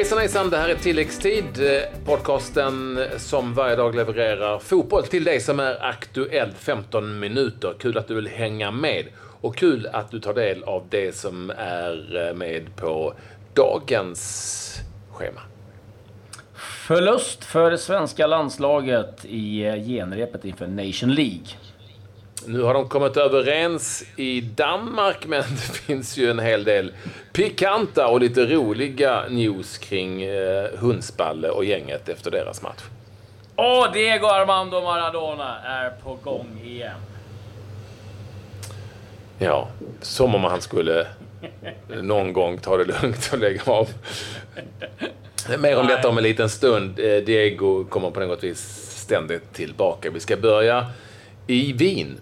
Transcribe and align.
Hejsan 0.00 0.18
hejsan, 0.18 0.50
det 0.50 0.56
här 0.56 0.68
är 0.68 0.74
Tilläggstid. 0.74 1.44
Eh, 1.44 2.04
podcasten 2.04 3.00
som 3.16 3.54
varje 3.54 3.76
dag 3.76 3.94
levererar 3.94 4.58
fotboll 4.58 5.02
till 5.02 5.24
dig 5.24 5.40
som 5.40 5.60
är 5.60 5.84
aktuell 5.84 6.52
15 6.52 7.18
minuter. 7.18 7.74
Kul 7.78 7.98
att 7.98 8.08
du 8.08 8.14
vill 8.14 8.28
hänga 8.28 8.70
med. 8.70 9.06
Och 9.40 9.56
kul 9.56 9.86
att 9.92 10.10
du 10.10 10.20
tar 10.20 10.34
del 10.34 10.64
av 10.64 10.86
det 10.90 11.14
som 11.14 11.50
är 11.56 12.28
eh, 12.28 12.34
med 12.34 12.76
på 12.76 13.14
dagens 13.54 14.74
schema. 15.12 15.40
Förlust 16.86 17.44
för 17.44 17.70
det 17.70 17.78
svenska 17.78 18.26
landslaget 18.26 19.24
i 19.24 19.64
eh, 19.64 19.74
genrepet 19.74 20.44
inför 20.44 20.66
Nation 20.66 21.14
League. 21.14 21.46
Nu 22.46 22.62
har 22.62 22.74
de 22.74 22.88
kommit 22.88 23.16
överens 23.16 24.04
i 24.16 24.40
Danmark, 24.40 25.26
men 25.26 25.42
det 25.42 25.76
finns 25.76 26.18
ju 26.18 26.30
en 26.30 26.38
hel 26.38 26.64
del 26.64 26.92
pikanta 27.32 28.08
och 28.08 28.20
lite 28.20 28.46
roliga 28.46 29.24
news 29.28 29.78
kring 29.78 30.22
eh, 30.22 30.66
Hundsballe 30.78 31.48
och 31.48 31.64
gänget 31.64 32.08
efter 32.08 32.30
deras 32.30 32.62
match. 32.62 32.82
Och 33.54 33.92
Diego 33.92 34.26
Armando 34.26 34.80
Maradona 34.80 35.60
är 35.64 35.90
på 35.90 36.18
gång 36.22 36.60
igen. 36.64 36.96
Ja, 39.38 39.68
som 40.00 40.34
om 40.34 40.44
han 40.44 40.60
skulle 40.60 41.06
någon 42.02 42.32
gång 42.32 42.58
ta 42.58 42.76
det 42.76 42.84
lugnt 42.84 43.30
och 43.32 43.38
lägga 43.38 43.62
av. 43.66 43.88
Mer 45.58 45.78
om 45.78 45.86
detta 45.86 46.08
om 46.08 46.18
en 46.18 46.24
liten 46.24 46.50
stund. 46.50 46.98
Eh, 46.98 47.16
Diego 47.16 47.84
kommer 47.84 48.10
på 48.10 48.20
något 48.20 48.44
vis 48.44 48.60
ständigt 49.02 49.52
tillbaka. 49.52 50.10
Vi 50.10 50.20
ska 50.20 50.36
börja 50.36 50.86
i 51.46 51.72
Wien 51.72 52.20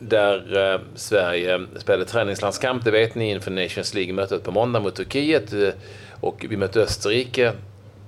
där 0.00 0.72
eh, 0.74 0.80
Sverige 0.94 1.66
spelade 1.76 2.04
träningslandskamp, 2.04 2.84
det 2.84 2.90
vet 2.90 3.14
ni, 3.14 3.30
inför 3.30 3.50
Nations 3.50 3.94
League-mötet 3.94 4.44
på 4.44 4.50
måndag 4.50 4.80
mot 4.80 4.94
Turkiet. 4.94 5.52
Eh, 5.52 5.68
och 6.20 6.46
vi 6.48 6.56
mötte 6.56 6.80
Österrike. 6.80 7.52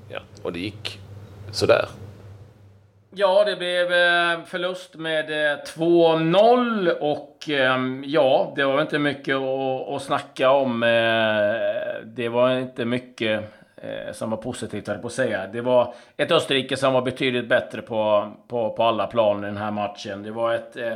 Ja, 0.08 0.18
och 0.42 0.52
det 0.52 0.58
gick 0.58 0.98
sådär. 1.50 1.84
Ja, 3.14 3.44
det 3.44 3.56
blev 3.56 3.92
eh, 3.92 4.44
förlust 4.44 4.94
med 4.94 5.52
eh, 5.52 5.58
2-0 5.76 6.90
och 6.90 7.48
ehm, 7.48 8.04
ja, 8.06 8.52
det 8.56 8.64
var 8.64 8.80
inte 8.80 8.98
mycket 8.98 9.36
att, 9.36 10.02
snacka 10.02 10.50
om. 10.50 10.80
Det 12.04 12.28
var 12.28 12.58
inte 12.58 12.84
mycket 12.84 13.44
som 14.12 14.30
var 14.30 14.36
positivt, 14.36 14.86
höll 14.86 14.96
jag 14.96 15.02
på 15.02 15.06
att 15.06 15.12
säga. 15.12 15.46
Det 15.46 15.60
var 15.60 15.94
ett 16.16 16.32
Österrike 16.32 16.76
som 16.76 16.92
var 16.92 17.02
betydligt 17.02 17.48
bättre 17.48 17.82
på, 17.82 18.32
på, 18.48 18.70
på 18.70 18.82
alla 18.82 19.06
plan 19.06 19.44
i 19.44 19.46
den 19.46 19.56
här 19.56 19.70
matchen. 19.70 20.22
Det 20.22 20.30
var 20.30 20.54
ett 20.54 20.76
eh, 20.76 20.92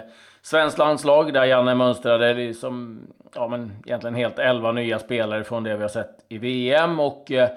svenskt 0.46 0.78
landslag 0.78 1.32
där 1.32 1.44
Janne 1.44 1.74
mönstrade 1.74 2.34
liksom, 2.34 3.00
ja, 3.34 3.48
men 3.48 3.72
egentligen 3.86 4.14
helt 4.14 4.38
11 4.38 4.72
nya 4.72 4.98
spelare 4.98 5.44
från 5.44 5.62
det 5.62 5.76
vi 5.76 5.82
har 5.82 5.88
sett 5.88 6.24
i 6.28 6.38
VM. 6.38 7.00
Och 7.00 7.32
eh, 7.32 7.48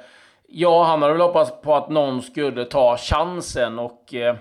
ja, 0.48 0.84
han 0.84 1.02
hade 1.02 1.14
väl 1.14 1.22
hoppats 1.22 1.62
på 1.62 1.76
att 1.76 1.90
någon 1.90 2.22
skulle 2.22 2.66
ta 2.66 2.98
chansen 2.98 3.80
och 3.80 4.14
eh, 4.14 4.36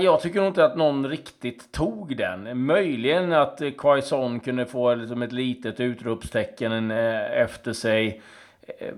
Jag 0.00 0.20
tycker 0.20 0.38
nog 0.38 0.48
inte 0.48 0.64
att 0.64 0.76
någon 0.76 1.08
riktigt 1.08 1.72
tog 1.72 2.16
den. 2.16 2.66
Möjligen 2.66 3.32
att 3.32 3.60
Quaison 3.78 4.40
kunde 4.40 4.66
få 4.66 4.94
liksom 4.94 5.22
ett 5.22 5.32
litet 5.32 5.80
utropstecken 5.80 6.90
eh, 6.90 7.40
efter 7.40 7.72
sig. 7.72 8.22
Eh, 8.78 8.94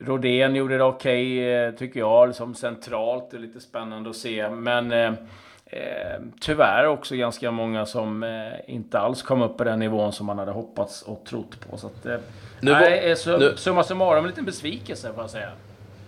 Rodén 0.00 0.54
gjorde 0.54 0.78
det 0.78 0.84
okej, 0.84 1.38
okay, 1.38 1.78
tycker 1.78 2.00
jag, 2.00 2.28
liksom 2.28 2.54
centralt. 2.54 3.30
Det 3.30 3.36
är 3.36 3.40
lite 3.40 3.60
spännande 3.60 4.10
att 4.10 4.16
se. 4.16 4.50
Men 4.50 4.92
eh, 4.92 5.12
eh, 5.70 5.78
eh, 5.80 6.20
tyvärr 6.40 6.86
också 6.86 7.14
ganska 7.16 7.50
många 7.50 7.86
som 7.86 8.22
eh, 8.22 8.74
inte 8.74 8.98
alls 8.98 9.22
kom 9.22 9.42
upp 9.42 9.56
på 9.58 9.64
den 9.64 9.78
nivån 9.78 10.12
som 10.12 10.26
man 10.26 10.38
hade 10.38 10.52
hoppats 10.52 11.02
och 11.02 11.24
trott 11.28 11.60
på. 11.70 11.76
Så 11.76 11.86
att, 11.86 12.06
eh, 12.06 12.16
Nu 12.60 12.70
var- 12.72 12.80
nej, 12.80 13.10
eh, 13.10 13.16
så, 13.16 13.38
nu- 13.38 13.52
summa 13.56 13.84
summarum 13.84 14.24
en 14.24 14.30
liten 14.30 14.44
besvikelse 14.44 15.12
får 15.14 15.22
jag 15.22 15.30
säga. 15.30 15.48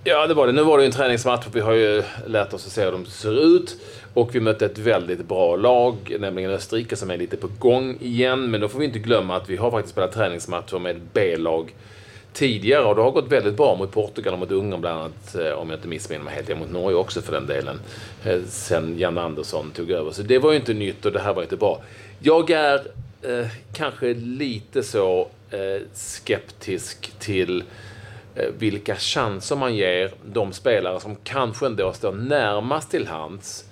Ja, 0.05 0.27
det 0.27 0.35
var 0.35 0.47
det. 0.47 0.53
Nu 0.53 0.63
var 0.63 0.79
det 0.79 0.83
ju 0.85 0.87
en 0.87 0.93
träningsmatch 0.93 1.47
och 1.47 1.57
vi 1.57 1.61
har 1.61 1.73
ju 1.73 2.03
lärt 2.27 2.53
oss 2.53 2.67
att 2.67 2.73
se 2.73 2.85
hur 2.85 2.93
de 2.93 3.07
ser 3.07 3.57
ut. 3.57 3.77
Och 4.15 4.35
vi 4.35 4.41
mötte 4.41 4.67
ett 4.67 4.79
väldigt 4.79 5.29
bra 5.29 5.57
lag, 5.57 6.17
nämligen 6.21 6.51
Österrike 6.51 6.97
som 6.97 7.11
är 7.11 7.17
lite 7.17 7.37
på 7.37 7.49
gång 7.59 7.97
igen. 8.01 8.51
Men 8.51 8.61
då 8.61 8.69
får 8.69 8.79
vi 8.79 8.85
inte 8.85 8.99
glömma 8.99 9.37
att 9.37 9.49
vi 9.51 9.57
har 9.57 9.71
faktiskt 9.71 9.93
spelat 9.93 10.13
träningsmatcher 10.13 10.79
med 10.79 10.97
ett 10.97 11.03
B-lag 11.13 11.75
tidigare 12.33 12.85
och 12.85 12.97
det 12.97 13.03
har 13.03 13.11
gått 13.11 13.33
väldigt 13.33 13.57
bra 13.57 13.77
mot 13.77 13.93
Portugal 13.93 14.33
och 14.33 14.39
mot 14.39 14.51
Ungern 14.51 14.81
bland 14.81 15.01
annat, 15.01 15.35
eh, 15.35 15.53
om 15.53 15.71
jag 15.71 15.79
inte 15.79 15.89
missminner 15.89 16.25
mig 16.25 16.35
helt, 16.35 16.49
ja, 16.49 16.57
mot 16.57 16.71
Norge 16.71 16.97
också 16.97 17.23
för 17.23 17.33
den 17.33 17.47
delen, 17.47 17.81
eh, 18.25 18.41
sen 18.49 18.99
Jan 18.99 19.19
Andersson 19.19 19.71
tog 19.71 19.91
över. 19.91 20.11
Så 20.11 20.23
det 20.23 20.39
var 20.39 20.51
ju 20.51 20.57
inte 20.57 20.75
nytt 20.75 21.07
och 21.07 21.13
det 21.13 21.21
här 21.21 21.35
var 21.35 21.43
inte 21.43 21.57
bra. 21.57 21.83
Jag 22.19 22.51
är 22.51 22.81
eh, 23.23 23.47
kanske 23.73 24.15
lite 24.15 24.83
så 24.83 25.29
eh, 25.51 25.83
skeptisk 25.95 27.13
till 27.19 27.65
eh, 28.35 28.49
vilka 28.59 28.97
chanser 28.97 29.57
man 29.57 29.77
ger 29.77 30.11
de 30.33 30.53
spelare 30.53 31.01
som 31.01 31.17
kanske 31.25 31.67
ändå 31.67 31.93
står 31.93 32.13
närmast 32.13 32.91
till 32.91 33.07
hands 33.07 33.65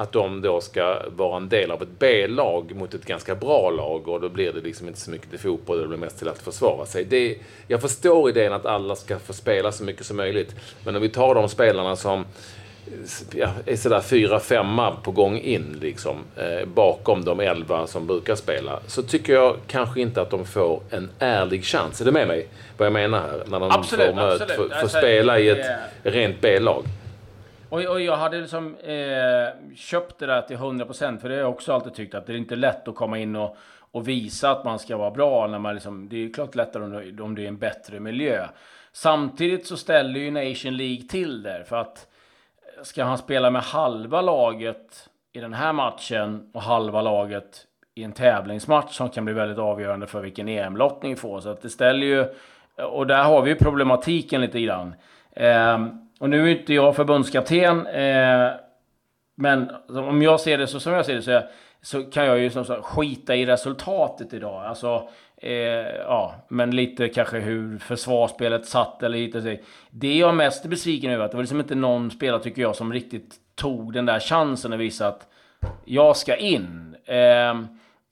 att 0.00 0.12
de 0.12 0.40
då 0.42 0.60
ska 0.60 1.02
vara 1.16 1.36
en 1.36 1.48
del 1.48 1.70
av 1.70 1.82
ett 1.82 1.98
B-lag 1.98 2.74
mot 2.74 2.94
ett 2.94 3.04
ganska 3.04 3.34
bra 3.34 3.70
lag 3.70 4.08
och 4.08 4.20
då 4.20 4.28
blir 4.28 4.52
det 4.52 4.60
liksom 4.60 4.88
inte 4.88 5.00
så 5.00 5.10
mycket 5.10 5.30
till 5.30 5.38
fotboll, 5.38 5.80
det 5.80 5.86
blir 5.86 5.98
mest 5.98 6.18
till 6.18 6.28
att 6.28 6.38
försvara 6.38 6.86
sig. 6.86 7.04
Det, 7.04 7.38
jag 7.66 7.80
förstår 7.80 8.28
idén 8.28 8.52
att 8.52 8.66
alla 8.66 8.96
ska 8.96 9.18
få 9.18 9.32
spela 9.32 9.72
så 9.72 9.84
mycket 9.84 10.06
som 10.06 10.16
möjligt, 10.16 10.54
men 10.84 10.96
om 10.96 11.02
vi 11.02 11.08
tar 11.08 11.34
de 11.34 11.48
spelarna 11.48 11.96
som 11.96 12.24
ja, 13.34 13.48
är 13.66 13.76
sådär 13.76 14.00
fyra, 14.00 14.40
femma 14.40 14.96
på 15.02 15.10
gång 15.10 15.38
in 15.38 15.78
liksom, 15.80 16.16
eh, 16.36 16.66
bakom 16.68 17.24
de 17.24 17.40
elva 17.40 17.86
som 17.86 18.06
brukar 18.06 18.34
spela, 18.34 18.80
så 18.86 19.02
tycker 19.02 19.32
jag 19.32 19.56
kanske 19.66 20.00
inte 20.00 20.22
att 20.22 20.30
de 20.30 20.46
får 20.46 20.82
en 20.90 21.10
ärlig 21.18 21.64
chans. 21.64 22.00
Är 22.00 22.04
du 22.04 22.12
med 22.12 22.28
mig? 22.28 22.46
Vad 22.76 22.86
jag 22.86 22.92
menar 22.92 23.20
här? 23.20 23.42
När 23.46 23.60
de 23.60 23.70
Absolut, 23.70 24.06
får, 24.06 24.14
möt, 24.14 24.32
absolut. 24.32 24.56
får, 24.56 24.68
får 24.68 24.74
Alltså, 24.74 24.98
spela 24.98 25.38
i 25.38 25.48
ett 25.48 25.66
rent 26.02 26.40
B-lag. 26.40 26.84
Och, 27.70 27.80
och 27.80 28.00
jag 28.00 28.16
hade 28.16 28.40
liksom 28.40 28.76
eh, 28.76 29.74
köpt 29.76 30.18
det 30.18 30.26
där 30.26 30.42
till 30.42 30.56
100% 30.56 31.18
för 31.18 31.28
det 31.28 31.34
har 31.34 31.40
jag 31.40 31.50
också 31.50 31.72
alltid 31.72 31.94
tyckt 31.94 32.14
att 32.14 32.26
det 32.26 32.32
är 32.32 32.36
inte 32.36 32.56
lätt 32.56 32.88
att 32.88 32.94
komma 32.94 33.18
in 33.18 33.36
och, 33.36 33.56
och 33.90 34.08
visa 34.08 34.50
att 34.50 34.64
man 34.64 34.78
ska 34.78 34.96
vara 34.96 35.10
bra 35.10 35.46
när 35.46 35.58
man 35.58 35.74
liksom, 35.74 36.08
det 36.08 36.16
är 36.16 36.20
ju 36.20 36.32
klart 36.32 36.54
lättare 36.54 36.84
om 36.84 37.16
det, 37.16 37.22
om 37.22 37.34
det 37.34 37.44
är 37.44 37.48
en 37.48 37.58
bättre 37.58 38.00
miljö. 38.00 38.46
Samtidigt 38.92 39.66
så 39.66 39.76
ställer 39.76 40.20
ju 40.20 40.30
Nation 40.30 40.76
League 40.76 41.02
till 41.02 41.42
det 41.42 41.64
för 41.68 41.76
att 41.76 42.06
eh, 42.76 42.82
ska 42.82 43.04
han 43.04 43.18
spela 43.18 43.50
med 43.50 43.62
halva 43.62 44.20
laget 44.20 45.08
i 45.32 45.40
den 45.40 45.54
här 45.54 45.72
matchen 45.72 46.50
och 46.54 46.62
halva 46.62 47.02
laget 47.02 47.66
i 47.94 48.04
en 48.04 48.12
tävlingsmatch 48.12 48.96
som 48.96 49.10
kan 49.10 49.24
bli 49.24 49.34
väldigt 49.34 49.58
avgörande 49.58 50.06
för 50.06 50.20
vilken 50.20 50.48
EM-lottning 50.48 51.12
vi 51.12 51.16
får. 51.16 51.40
Så 51.40 51.48
att 51.48 51.62
det 51.62 51.70
ställer 51.70 52.06
ju, 52.06 52.26
och 52.76 53.06
där 53.06 53.22
har 53.22 53.42
vi 53.42 53.50
ju 53.50 53.56
problematiken 53.56 54.40
lite 54.40 54.60
grann. 54.60 54.94
Ehm, 55.32 56.09
och 56.20 56.30
nu 56.30 56.42
är 56.42 56.58
inte 56.58 56.74
jag 56.74 56.96
förbundskapten, 56.96 57.86
eh, 57.86 58.50
men 59.34 59.70
om 59.88 60.22
jag 60.22 60.40
ser 60.40 60.58
det 60.58 60.66
så 60.66 60.80
som 60.80 60.92
jag 60.92 61.06
ser 61.06 61.14
det 61.14 61.22
så, 61.22 61.42
så 61.82 62.02
kan 62.02 62.26
jag 62.26 62.38
ju 62.38 62.50
som 62.50 62.64
sagt 62.64 62.84
skita 62.84 63.36
i 63.36 63.46
resultatet 63.46 64.34
idag. 64.34 64.64
Alltså, 64.64 65.08
eh, 65.36 65.52
ja, 66.04 66.34
men 66.48 66.70
lite 66.70 67.08
kanske 67.08 67.38
hur 67.38 67.78
försvarsspelet 67.78 68.66
satt 68.66 69.02
eller 69.02 69.18
hit 69.18 69.34
och. 69.34 69.42
Det 69.90 70.18
jag 70.18 70.28
är 70.28 70.34
mest 70.34 70.64
besviken 70.64 71.10
över 71.10 71.24
att 71.24 71.30
det 71.30 71.36
var 71.36 71.42
liksom 71.42 71.60
inte 71.60 71.74
någon 71.74 72.10
spelare 72.10 72.42
tycker 72.42 72.62
jag 72.62 72.76
som 72.76 72.92
riktigt 72.92 73.34
tog 73.54 73.92
den 73.92 74.06
där 74.06 74.20
chansen 74.20 74.72
och 74.72 74.80
visade 74.80 75.10
att 75.10 75.28
jag 75.84 76.16
ska 76.16 76.36
in. 76.36 76.96
Eh, 77.04 77.54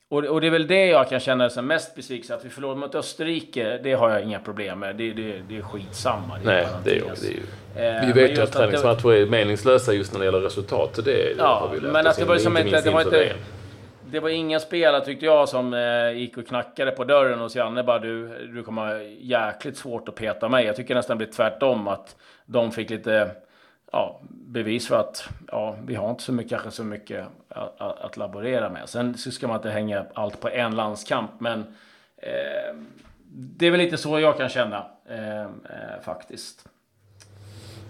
och, 0.09 0.25
och 0.25 0.41
det 0.41 0.47
är 0.47 0.51
väl 0.51 0.67
det 0.67 0.87
jag 0.87 1.09
kan 1.09 1.21
känna 1.21 1.51
som 1.51 1.67
mest 1.67 1.95
besviken. 1.95 2.37
Att 2.37 2.45
vi 2.45 2.49
förlorade 2.51 2.81
mot 2.81 2.95
Österrike, 2.95 3.79
det 3.83 3.93
har 3.93 4.11
jag 4.11 4.23
inga 4.23 4.39
problem 4.39 4.79
med. 4.79 4.97
Det, 4.97 5.13
det, 5.13 5.41
det 5.49 5.57
är 5.57 5.63
skitsamma. 5.63 6.39
Det 6.39 6.45
Nej, 6.45 6.67
det 6.85 6.91
är. 6.91 7.03
Det 7.21 7.27
är 7.29 7.91
ju. 7.91 7.97
Eh, 7.99 8.07
Vi 8.07 8.13
vet 8.23 8.39
ju 8.39 8.43
att 8.43 8.53
det- 8.53 8.59
träningsmatcher 8.59 9.13
är 9.13 9.27
meningslösa 9.27 9.93
just 9.93 10.13
när 10.13 10.19
det 10.19 10.25
gäller 10.25 10.41
resultat. 10.41 10.97
Så 10.97 11.03
det 11.03 11.35
Ja, 11.39 11.45
har 11.61 11.75
vi 11.75 11.81
lärt 11.81 11.93
men 11.93 12.07
att 12.07 12.17
det 12.17 12.25
var 12.25 12.35
liksom 12.35 12.57
inte, 12.57 12.81
det 12.81 12.91
var 12.91 13.01
inte, 13.03 13.33
det 14.11 14.21
var 14.21 14.29
inga 14.29 14.61
spelare 14.61 15.05
tyckte 15.05 15.27
jag 15.27 15.49
som 15.49 15.75
eh, 15.75 16.11
gick 16.13 16.37
och 16.39 16.47
knackade 16.47 16.91
på 16.91 17.05
dörren 17.05 17.39
hos 17.39 17.57
Janne 17.57 17.83
bara 17.83 17.99
du, 17.99 18.29
du 18.55 18.63
kommer 18.63 18.83
ha 18.87 19.03
jäkligt 19.21 19.77
svårt 19.77 20.09
att 20.09 20.15
peta 20.15 20.49
mig. 20.49 20.67
Jag 20.67 20.77
tycker 20.77 20.95
nästan 20.95 21.19
det 21.19 21.25
blir 21.25 21.35
tvärtom 21.35 21.89
att 21.89 22.17
de 22.47 22.73
fick 22.73 22.91
lite 22.91 23.31
ja, 23.93 24.21
bevis 24.31 24.89
för 24.89 25.01
att 25.01 25.29
ja, 25.53 25.77
vi 25.87 25.95
har 25.95 26.11
inte 26.11 26.23
så 26.23 26.33
mycket, 26.33 26.51
kanske 26.51 26.71
så 26.71 26.85
mycket 26.85 27.27
att, 27.49 27.81
att, 27.81 28.01
att 28.01 28.17
laborera 28.17 28.71
med. 28.71 28.89
Sen 28.89 29.19
så 29.19 29.31
ska 29.31 29.49
man 29.49 29.57
inte 29.57 29.71
hänga 29.71 30.07
allt 30.15 30.41
på 30.41 30.49
en 30.49 30.77
landskamp, 30.77 31.31
men 31.39 31.61
eh, 32.17 32.77
det 33.33 33.67
är 33.67 33.71
väl 33.71 33.81
lite 33.81 33.97
så 33.97 34.21
jag 34.21 34.37
kan 34.37 34.49
känna 34.49 34.87
eh, 35.11 35.43
eh, 35.43 35.49
faktiskt. 36.05 36.69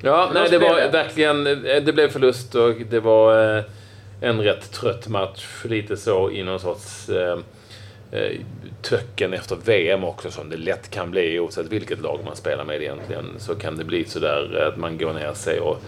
Ja, 0.02 0.30
nej, 0.34 0.48
det 0.50 0.58
var 0.58 0.90
verkligen... 0.92 1.46
eh, 1.46 1.82
Det 1.82 1.92
blev 1.94 2.08
förlust 2.08 2.54
och 2.54 2.74
det 2.90 3.00
var 3.00 3.56
eh, 3.58 3.64
en 4.20 4.40
rätt 4.40 4.72
trött 4.72 5.08
match. 5.08 5.64
Lite 5.64 5.96
så 5.96 6.30
i 6.30 6.42
någon 6.42 6.60
sorts 6.60 7.08
eh, 7.08 7.38
Eh, 8.12 8.40
töcken 8.82 9.32
efter 9.32 9.56
VM 9.56 10.04
också 10.04 10.30
som 10.30 10.50
det 10.50 10.56
lätt 10.56 10.90
kan 10.90 11.10
bli 11.10 11.40
oavsett 11.40 11.66
vilket 11.66 12.00
lag 12.00 12.20
man 12.24 12.36
spelar 12.36 12.64
med 12.64 12.82
egentligen. 12.82 13.26
Så 13.38 13.54
kan 13.54 13.76
det 13.76 13.84
bli 13.84 14.04
sådär 14.04 14.60
eh, 14.60 14.68
att 14.68 14.76
man 14.76 14.98
går 14.98 15.12
ner 15.12 15.32
sig 15.32 15.60
och 15.60 15.82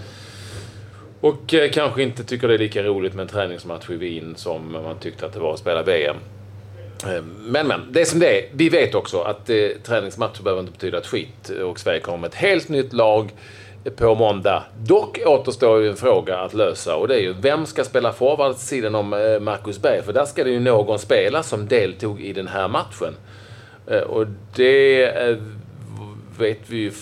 och 1.21 1.55
eh, 1.55 1.71
kanske 1.71 2.03
inte 2.03 2.25
tycker 2.25 2.49
det 2.49 2.55
är 2.55 2.59
lika 2.59 2.83
roligt 2.83 3.15
med 3.15 3.23
en 3.23 3.29
träningsmatch 3.29 3.91
i 3.91 3.97
Wien 3.97 4.35
som 4.37 4.73
man 4.73 4.99
tyckte 4.99 5.27
att 5.27 5.33
det 5.33 5.41
var 5.41 5.53
att 5.53 5.59
spela 5.59 5.83
VM. 5.83 6.17
Men, 7.39 7.67
men, 7.67 7.93
det 7.93 8.01
är 8.01 8.05
som 8.05 8.21
det 8.21 8.39
är. 8.39 8.49
Vi 8.53 8.69
vet 8.69 8.95
också 8.95 9.21
att 9.21 9.51
eh, 9.51 9.69
träningsmatcher 9.83 10.43
behöver 10.43 10.61
inte 10.61 10.73
betyda 10.73 10.99
ett 10.99 11.07
skit 11.07 11.49
och 11.49 11.81
Sverige 11.81 12.01
kommer 12.01 12.19
med 12.19 12.29
ett 12.29 12.35
helt 12.35 12.69
nytt 12.69 12.93
lag 12.93 13.33
på 13.97 14.15
måndag. 14.15 14.65
Dock 14.79 15.19
återstår 15.27 15.81
ju 15.81 15.89
en 15.89 15.97
fråga 15.97 16.39
att 16.39 16.55
lösa 16.55 16.97
och 16.97 17.09
det 17.09 17.15
är 17.15 17.21
ju 17.21 17.33
vem 17.33 17.67
ska 17.67 17.85
spela 17.85 18.13
forward 18.13 18.57
sidan 18.57 18.95
om 18.95 19.13
eh, 19.13 19.41
Marcus 19.41 19.83
Berg? 19.83 20.03
För 20.03 20.13
där 20.13 20.25
ska 20.25 20.45
det 20.45 20.51
ju 20.51 20.61
någon 20.61 20.99
spela 20.99 21.43
som 21.43 21.69
deltog 21.69 22.21
i 22.21 22.33
den 22.33 22.49
här 22.49 22.69
matchen. 22.69 23.15
Eh, 23.87 24.01
och 24.01 24.27
det 24.57 25.05
eh, 25.05 25.37
vet 26.39 26.61
vi 26.67 26.77
ju 26.77 26.93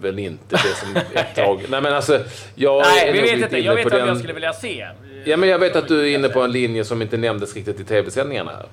väl 0.00 0.18
inte 0.18 0.56
det 0.56 0.76
som 0.76 0.96
ett 1.12 1.34
tag... 1.36 1.64
Nej 1.68 1.80
men 1.80 1.94
alltså, 1.94 2.20
jag 2.54 2.82
Nej, 2.82 3.12
vi 3.12 3.20
vet 3.20 3.42
inte. 3.42 3.58
Jag 3.58 3.74
vet 3.74 3.84
vad 3.84 4.00
den... 4.00 4.08
jag 4.08 4.18
skulle 4.18 4.32
vilja 4.32 4.52
se. 4.52 4.86
Ja, 5.24 5.36
men 5.36 5.48
jag 5.48 5.58
vet 5.58 5.76
att 5.76 5.88
du 5.88 6.00
är 6.00 6.14
inne 6.14 6.28
på 6.28 6.40
en 6.40 6.52
linje 6.52 6.84
som 6.84 7.02
inte 7.02 7.16
nämndes 7.16 7.54
riktigt 7.54 7.80
i 7.80 7.84
tv-sändningarna 7.84 8.50
här. 8.50 8.66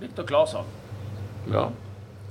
Viktor 0.00 0.22
Claesson. 0.22 0.64
Ja. 1.52 1.70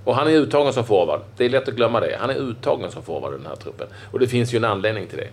Och 0.05 0.15
han 0.15 0.27
är 0.27 0.31
uttagen 0.31 0.73
som 0.73 0.85
forward. 0.85 1.21
Det 1.37 1.45
är 1.45 1.49
lätt 1.49 1.67
att 1.67 1.75
glömma 1.75 1.99
det. 1.99 2.17
Han 2.19 2.29
är 2.29 2.35
uttagen 2.35 2.91
som 2.91 3.03
forward 3.03 3.33
i 3.33 3.37
den 3.37 3.45
här 3.45 3.55
truppen. 3.55 3.87
Och 4.11 4.19
det 4.19 4.27
finns 4.27 4.53
ju 4.53 4.57
en 4.57 4.65
anledning 4.65 5.07
till 5.07 5.17
det. 5.17 5.29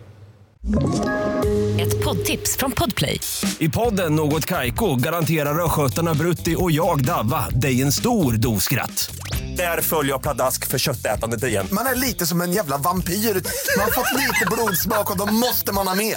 Ett 1.83 2.05
poddtips 2.05 2.57
från 2.57 2.73
Podplay. 2.73 3.21
I 3.59 3.69
podden 3.69 4.15
Något 4.15 4.47
Kaiko 4.47 4.97
garanterar 4.97 5.65
östgötarna 5.65 6.15
Brutti 6.15 6.57
och 6.59 6.71
jag, 6.71 7.05
Davva, 7.05 7.49
dig 7.49 7.83
en 7.83 7.93
stor 7.93 8.33
dos 8.33 8.65
skratt. 8.65 9.15
Där 9.57 9.81
följer 9.81 10.13
jag 10.13 10.23
pladask 10.23 10.67
för 10.67 10.79
köttätandet 10.79 11.45
igen. 11.45 11.67
Man 11.73 11.87
är 11.87 11.95
lite 11.95 12.27
som 12.27 12.41
en 12.41 12.53
jävla 12.53 12.77
vampyr. 12.77 13.15
Man 13.15 13.85
har 13.85 13.91
fått 13.91 14.21
lite 14.21 14.47
blodsmak 14.51 15.11
och 15.11 15.19
då 15.19 15.35
måste 15.35 15.73
man 15.73 15.89
ha 15.89 15.95
mer. 15.95 16.17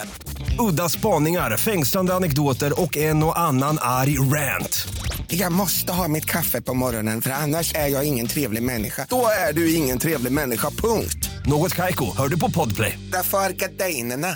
Udda 0.59 0.89
spaningar, 0.89 1.57
fängslande 1.57 2.13
anekdoter 2.13 2.81
och 2.81 2.97
en 2.97 3.23
och 3.23 3.39
annan 3.39 3.77
arg 3.81 4.19
rant. 4.19 4.87
Jag 5.37 5.51
måste 5.51 5.91
ha 5.93 6.07
mitt 6.07 6.25
kaffe 6.25 6.61
på 6.61 6.73
morgonen 6.73 7.21
för 7.21 7.31
annars 7.31 7.75
är 7.75 7.87
jag 7.87 8.07
ingen 8.07 8.27
trevlig 8.27 8.63
människa. 8.63 9.05
Då 9.09 9.27
är 9.49 9.53
du 9.53 9.75
ingen 9.75 9.99
trevlig 9.99 10.31
människa, 10.31 10.69
punkt. 10.69 11.29
Något 11.45 11.73
kajko, 11.73 12.05
hör 12.17 12.27
du 12.27 12.39
på 12.39 12.51
podplay. 12.51 12.99
Därför 13.11 13.37
är 13.37 13.49
gardinerna. 13.49 14.27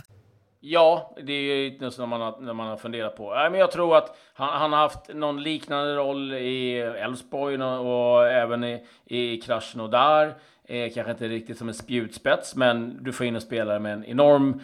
Ja, 0.59 1.15
det 1.25 1.33
är 1.33 1.41
ju 1.41 1.67
inte 1.67 1.91
som 1.91 2.09
man 2.09 2.21
har, 2.21 2.41
när 2.41 2.53
man 2.53 2.67
har 2.67 2.77
funderat 2.77 3.17
på. 3.17 3.33
Nej, 3.33 3.49
men 3.49 3.59
jag 3.59 3.71
tror 3.71 3.97
att 3.97 4.17
han, 4.33 4.59
han 4.61 4.73
har 4.73 4.79
haft 4.79 5.13
någon 5.13 5.43
liknande 5.43 5.95
roll 5.95 6.33
i 6.33 6.79
Elfsborg 6.79 7.63
och, 7.63 8.15
och 8.15 8.27
även 8.27 8.63
i, 8.63 8.85
i 9.05 9.41
Krasnodar. 9.41 10.35
Eh, 10.67 10.93
kanske 10.93 11.11
inte 11.11 11.27
riktigt 11.27 11.57
som 11.57 11.67
en 11.67 11.73
spjutspets, 11.73 12.55
men 12.55 13.03
du 13.03 13.13
får 13.13 13.25
in 13.25 13.35
en 13.35 13.41
spelare 13.41 13.79
med 13.79 13.93
en 13.93 14.05
enorm 14.05 14.61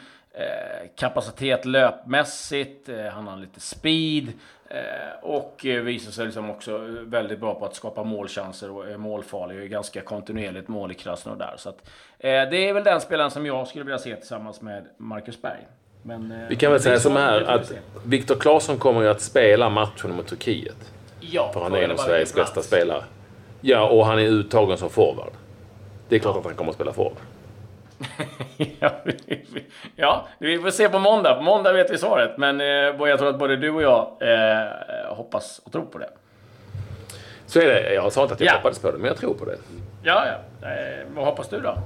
kapacitet 0.95 1.65
löpmässigt. 1.65 2.89
Eh, 2.89 3.05
han 3.05 3.27
har 3.27 3.37
lite 3.37 3.59
speed. 3.59 4.33
Eh, 4.69 4.79
och 5.21 5.65
eh, 5.65 5.81
visar 5.81 6.11
sig 6.11 6.25
liksom 6.25 6.49
också 6.49 6.77
väldigt 7.01 7.39
bra 7.39 7.55
på 7.55 7.65
att 7.65 7.75
skapa 7.75 8.03
målchanser 8.03 8.71
och 8.71 8.89
är 8.89 8.97
målfarlig 8.97 9.57
och 9.57 9.63
är 9.63 9.67
ganska 9.67 10.01
kontinuerligt 10.01 10.67
mål 10.67 10.91
i 10.91 10.93
Krasnodar. 10.93 11.55
Så 11.57 11.69
att, 11.69 11.77
eh, 12.19 12.29
det 12.29 12.69
är 12.69 12.73
väl 12.73 12.83
den 12.83 13.01
spelaren 13.01 13.31
som 13.31 13.45
jag 13.45 13.67
skulle 13.67 13.83
vilja 13.83 13.99
se 13.99 14.15
tillsammans 14.15 14.61
med 14.61 14.85
Marcus 14.97 15.41
Berg. 15.41 15.67
Men, 16.03 16.45
Vi 16.49 16.55
kan 16.55 16.71
väl 16.71 16.81
säga 16.81 16.99
som 16.99 17.15
här 17.15 17.41
att 17.41 17.71
Viktor 18.05 18.35
Claesson 18.35 18.77
kommer 18.77 19.01
ju 19.01 19.07
att 19.07 19.21
spela 19.21 19.69
matchen 19.69 20.11
mot 20.11 20.27
Turkiet. 20.27 20.91
Ja, 21.19 21.51
för 21.53 21.61
han 21.61 21.73
är 21.73 21.81
en 21.81 21.91
av 21.91 21.97
Sveriges 21.97 22.33
bästa 22.33 22.61
spelare. 22.61 23.03
Ja, 23.61 23.89
och 23.89 24.05
han 24.05 24.19
är 24.19 24.23
uttagen 24.23 24.77
som 24.77 24.89
forward. 24.89 25.31
Det 26.09 26.15
är 26.15 26.19
klart 26.19 26.35
ja. 26.35 26.39
att 26.39 26.45
han 26.45 26.55
kommer 26.55 26.69
att 26.69 26.75
spela 26.75 26.93
forward. 26.93 27.17
ja, 29.95 30.27
vi 30.39 30.59
får 30.59 30.69
se 30.69 30.89
på 30.89 30.99
måndag. 30.99 31.33
På 31.33 31.41
måndag 31.41 31.73
vet 31.73 31.91
vi 31.91 31.97
svaret. 31.97 32.37
Men 32.37 32.61
eh, 32.61 32.67
jag 32.67 33.17
tror 33.19 33.29
att 33.29 33.39
både 33.39 33.55
du 33.55 33.69
och 33.69 33.81
jag 33.81 34.11
eh, 34.19 35.15
hoppas 35.15 35.61
och 35.63 35.71
tror 35.71 35.85
på 35.85 35.97
det. 35.97 36.09
Så 37.47 37.59
är 37.59 37.65
det. 37.65 37.93
Jag 37.93 38.11
sa 38.11 38.21
inte 38.21 38.33
att 38.33 38.39
jag 38.39 38.47
ja. 38.47 38.57
hoppades 38.57 38.79
på 38.79 38.91
det, 38.91 38.97
men 38.97 39.07
jag 39.07 39.17
tror 39.17 39.33
på 39.33 39.45
det. 39.45 39.57
Ja, 40.03 40.25
ja. 40.25 40.67
Eh, 40.69 41.05
vad 41.15 41.25
hoppas 41.25 41.49
du 41.49 41.59
då? 41.59 41.77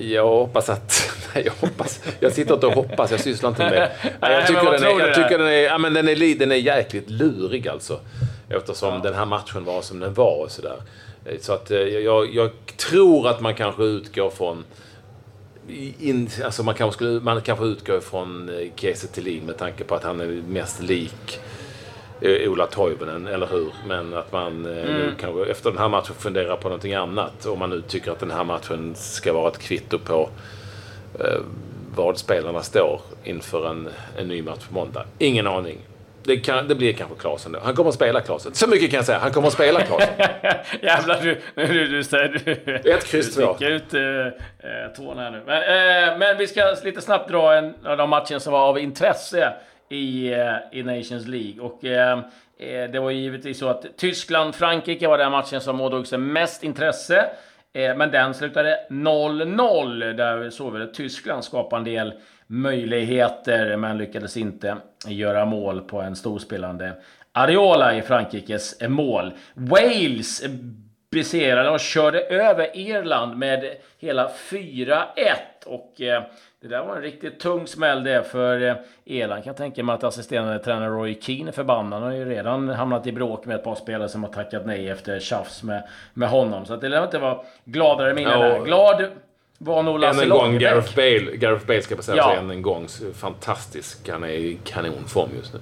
Jag 0.00 0.26
hoppas 0.26 0.68
att... 0.68 0.92
Nej, 1.34 1.44
jag 1.46 1.68
hoppas... 1.68 2.00
Jag 2.20 2.32
sitter 2.32 2.54
inte 2.54 2.66
och 2.66 2.72
hoppas, 2.72 3.10
jag 3.10 3.20
sysslar 3.20 3.50
inte 3.50 3.62
med 3.62 3.72
det. 3.72 3.90
Jag 4.20 4.46
tycker, 4.46 4.64
den 4.64 4.82
är, 4.82 5.06
jag 5.06 5.14
tycker 5.14 5.38
den 5.38 5.46
är... 5.46 5.62
Ja, 5.62 5.78
men 5.78 5.94
den 5.94 6.08
är, 6.08 6.38
den 6.38 6.52
är 6.52 6.56
jäkligt 6.56 7.10
lurig 7.10 7.68
alltså. 7.68 8.00
Eftersom 8.48 8.94
ja. 8.94 9.00
den 9.00 9.14
här 9.14 9.24
matchen 9.24 9.64
var 9.64 9.82
som 9.82 10.00
den 10.00 10.14
var 10.14 10.36
och 10.36 10.50
sådär. 10.50 10.76
Eh, 11.24 11.38
så 11.40 11.52
att 11.52 11.70
jag, 11.70 12.34
jag 12.34 12.50
tror 12.76 13.28
att 13.28 13.40
man 13.40 13.54
kanske 13.54 13.82
utgår 13.82 14.30
från 14.30 14.64
in, 16.00 16.30
alltså 16.44 16.62
man 16.62 16.74
kanske, 16.74 16.96
skulle, 16.96 17.20
man 17.20 17.40
kanske 17.40 17.64
utgår 17.64 18.00
från 18.00 18.50
Kiese 18.76 19.06
Thelin 19.06 19.46
med 19.46 19.58
tanke 19.58 19.84
på 19.84 19.94
att 19.94 20.04
han 20.04 20.20
är 20.20 20.26
mest 20.26 20.82
lik 20.82 21.40
Eh, 22.20 22.50
Ola 22.50 22.66
Toivonen, 22.66 23.26
eller 23.26 23.46
hur? 23.46 23.72
Men 23.86 24.14
att 24.14 24.32
man 24.32 24.66
eh, 24.66 24.90
mm. 24.90 25.14
kanske 25.20 25.50
efter 25.50 25.70
den 25.70 25.78
här 25.78 25.88
matchen 25.88 26.14
funderar 26.18 26.56
på 26.56 26.68
någonting 26.68 26.94
annat. 26.94 27.46
Om 27.46 27.58
man 27.58 27.70
nu 27.70 27.80
tycker 27.80 28.12
att 28.12 28.18
den 28.18 28.30
här 28.30 28.44
matchen 28.44 28.94
ska 28.94 29.32
vara 29.32 29.50
ett 29.50 29.58
kvitto 29.58 29.98
på 29.98 30.28
eh, 31.20 31.40
vad 31.96 32.18
spelarna 32.18 32.62
står 32.62 33.00
inför 33.24 33.70
en, 33.70 33.88
en 34.16 34.28
ny 34.28 34.42
match 34.42 34.66
på 34.68 34.74
måndag. 34.74 35.04
Ingen 35.18 35.46
aning. 35.46 35.78
Det, 36.24 36.36
kan, 36.36 36.68
det 36.68 36.74
blir 36.74 36.92
kanske 36.92 37.16
Klasen 37.16 37.52
då. 37.52 37.58
Han 37.62 37.74
kommer 37.74 37.88
att 37.88 37.94
spela 37.94 38.20
Klasen. 38.20 38.54
Så 38.54 38.68
mycket 38.68 38.90
kan 38.90 38.96
jag 38.96 39.06
säga. 39.06 39.18
Han 39.18 39.32
kommer 39.32 39.48
att 39.48 39.54
spela 39.54 39.80
Klasen. 39.80 40.14
Jävlar, 40.82 41.20
du, 41.22 41.40
du, 41.54 41.66
du, 41.66 42.02
du, 42.44 42.82
du, 42.82 42.90
Ett 42.92 43.04
kryss 43.04 43.34
två. 43.34 43.56
Du 43.58 43.66
ut 43.66 43.94
eh, 43.94 44.00
tårna 44.96 45.22
här 45.22 45.30
nu. 45.30 45.42
Men, 45.46 45.62
eh, 45.62 46.18
men 46.18 46.38
vi 46.38 46.46
ska 46.46 46.76
lite 46.84 47.00
snabbt 47.00 47.30
dra 47.30 47.54
en 47.54 47.74
av 47.86 47.96
de 47.96 48.10
matcher 48.10 48.38
som 48.38 48.52
var 48.52 48.60
av 48.60 48.78
intresse 48.78 49.52
i, 49.88 50.32
eh, 50.32 50.78
i 50.78 50.82
Nations 50.82 51.26
League. 51.26 51.60
Och 51.60 51.84
eh, 51.84 52.18
eh, 52.58 52.90
det 52.90 53.00
var 53.00 53.10
givetvis 53.10 53.58
så 53.58 53.68
att 53.68 53.86
Tyskland-Frankrike 53.96 55.08
var 55.08 55.18
den 55.18 55.32
matchen 55.32 55.60
som 55.60 55.80
ådrog 55.80 56.06
sig 56.06 56.18
mest 56.18 56.62
intresse. 56.62 57.30
Eh, 57.74 57.96
men 57.96 58.10
den 58.10 58.34
slutade 58.34 58.80
0-0. 58.90 60.12
Där 60.12 60.50
såg 60.50 60.72
vi 60.72 60.82
att 60.82 60.94
Tyskland 60.94 61.44
skapade 61.44 61.80
en 61.80 61.84
del 61.84 62.12
möjligheter 62.46 63.76
men 63.76 63.98
lyckades 63.98 64.36
inte 64.36 64.76
göra 65.06 65.44
mål 65.44 65.80
på 65.80 66.00
en 66.00 66.16
storspelande 66.16 66.92
Areola 67.32 67.96
i 67.96 68.02
Frankrikes 68.02 68.80
mål. 68.88 69.32
Wales 69.54 70.42
besegrade 71.14 71.70
och 71.70 71.80
körde 71.80 72.20
över 72.20 72.76
Irland 72.76 73.36
med 73.36 73.76
hela 73.98 74.30
4-1. 74.50 75.04
Och 75.66 76.00
eh, 76.00 76.22
det 76.62 76.68
där 76.68 76.84
var 76.84 76.96
en 76.96 77.02
riktigt 77.02 77.40
tung 77.40 77.66
smäll 77.66 78.04
det 78.04 78.24
för 78.24 78.62
eh, 78.62 78.74
Elan. 79.06 79.42
Kan 79.42 79.54
tänka 79.54 79.82
mig 79.82 79.94
att 79.94 80.04
assisterande 80.04 80.58
tränare 80.58 80.90
Roy 80.90 81.20
Keane 81.20 81.50
är 81.50 81.52
förbannad. 81.52 82.02
Han 82.02 82.02
har 82.02 82.18
ju 82.18 82.24
redan 82.24 82.68
hamnat 82.68 83.06
i 83.06 83.12
bråk 83.12 83.46
med 83.46 83.56
ett 83.56 83.64
par 83.64 83.74
spelare 83.74 84.08
som 84.08 84.24
har 84.24 84.30
tackat 84.30 84.66
nej 84.66 84.88
efter 84.88 85.20
tjafs 85.20 85.62
med, 85.62 85.82
med 86.14 86.28
honom. 86.28 86.66
Så 86.66 86.74
att 86.74 86.80
det 86.80 86.88
lär 86.88 87.04
inte 87.04 87.18
vara 87.18 87.38
gladare 87.64 88.14
minne 88.14 88.30
ja, 88.30 88.58
Glad 88.58 89.04
var 89.58 89.82
nog 89.82 89.98
Lasse 89.98 90.22
Än 90.22 90.32
en 90.32 90.38
gång 90.38 90.58
Gareth 90.58 90.96
Bale. 90.96 91.36
Gareth 91.36 91.66
Bale 91.66 91.82
ska 91.82 91.96
säga 91.96 92.16
ja. 92.16 92.34
än 92.34 92.50
en 92.50 92.62
gång. 92.62 92.86
Fantastisk. 93.14 94.08
Han 94.08 94.24
är 94.24 94.28
i 94.28 94.58
kanonform 94.64 95.30
just 95.36 95.54
nu. 95.54 95.60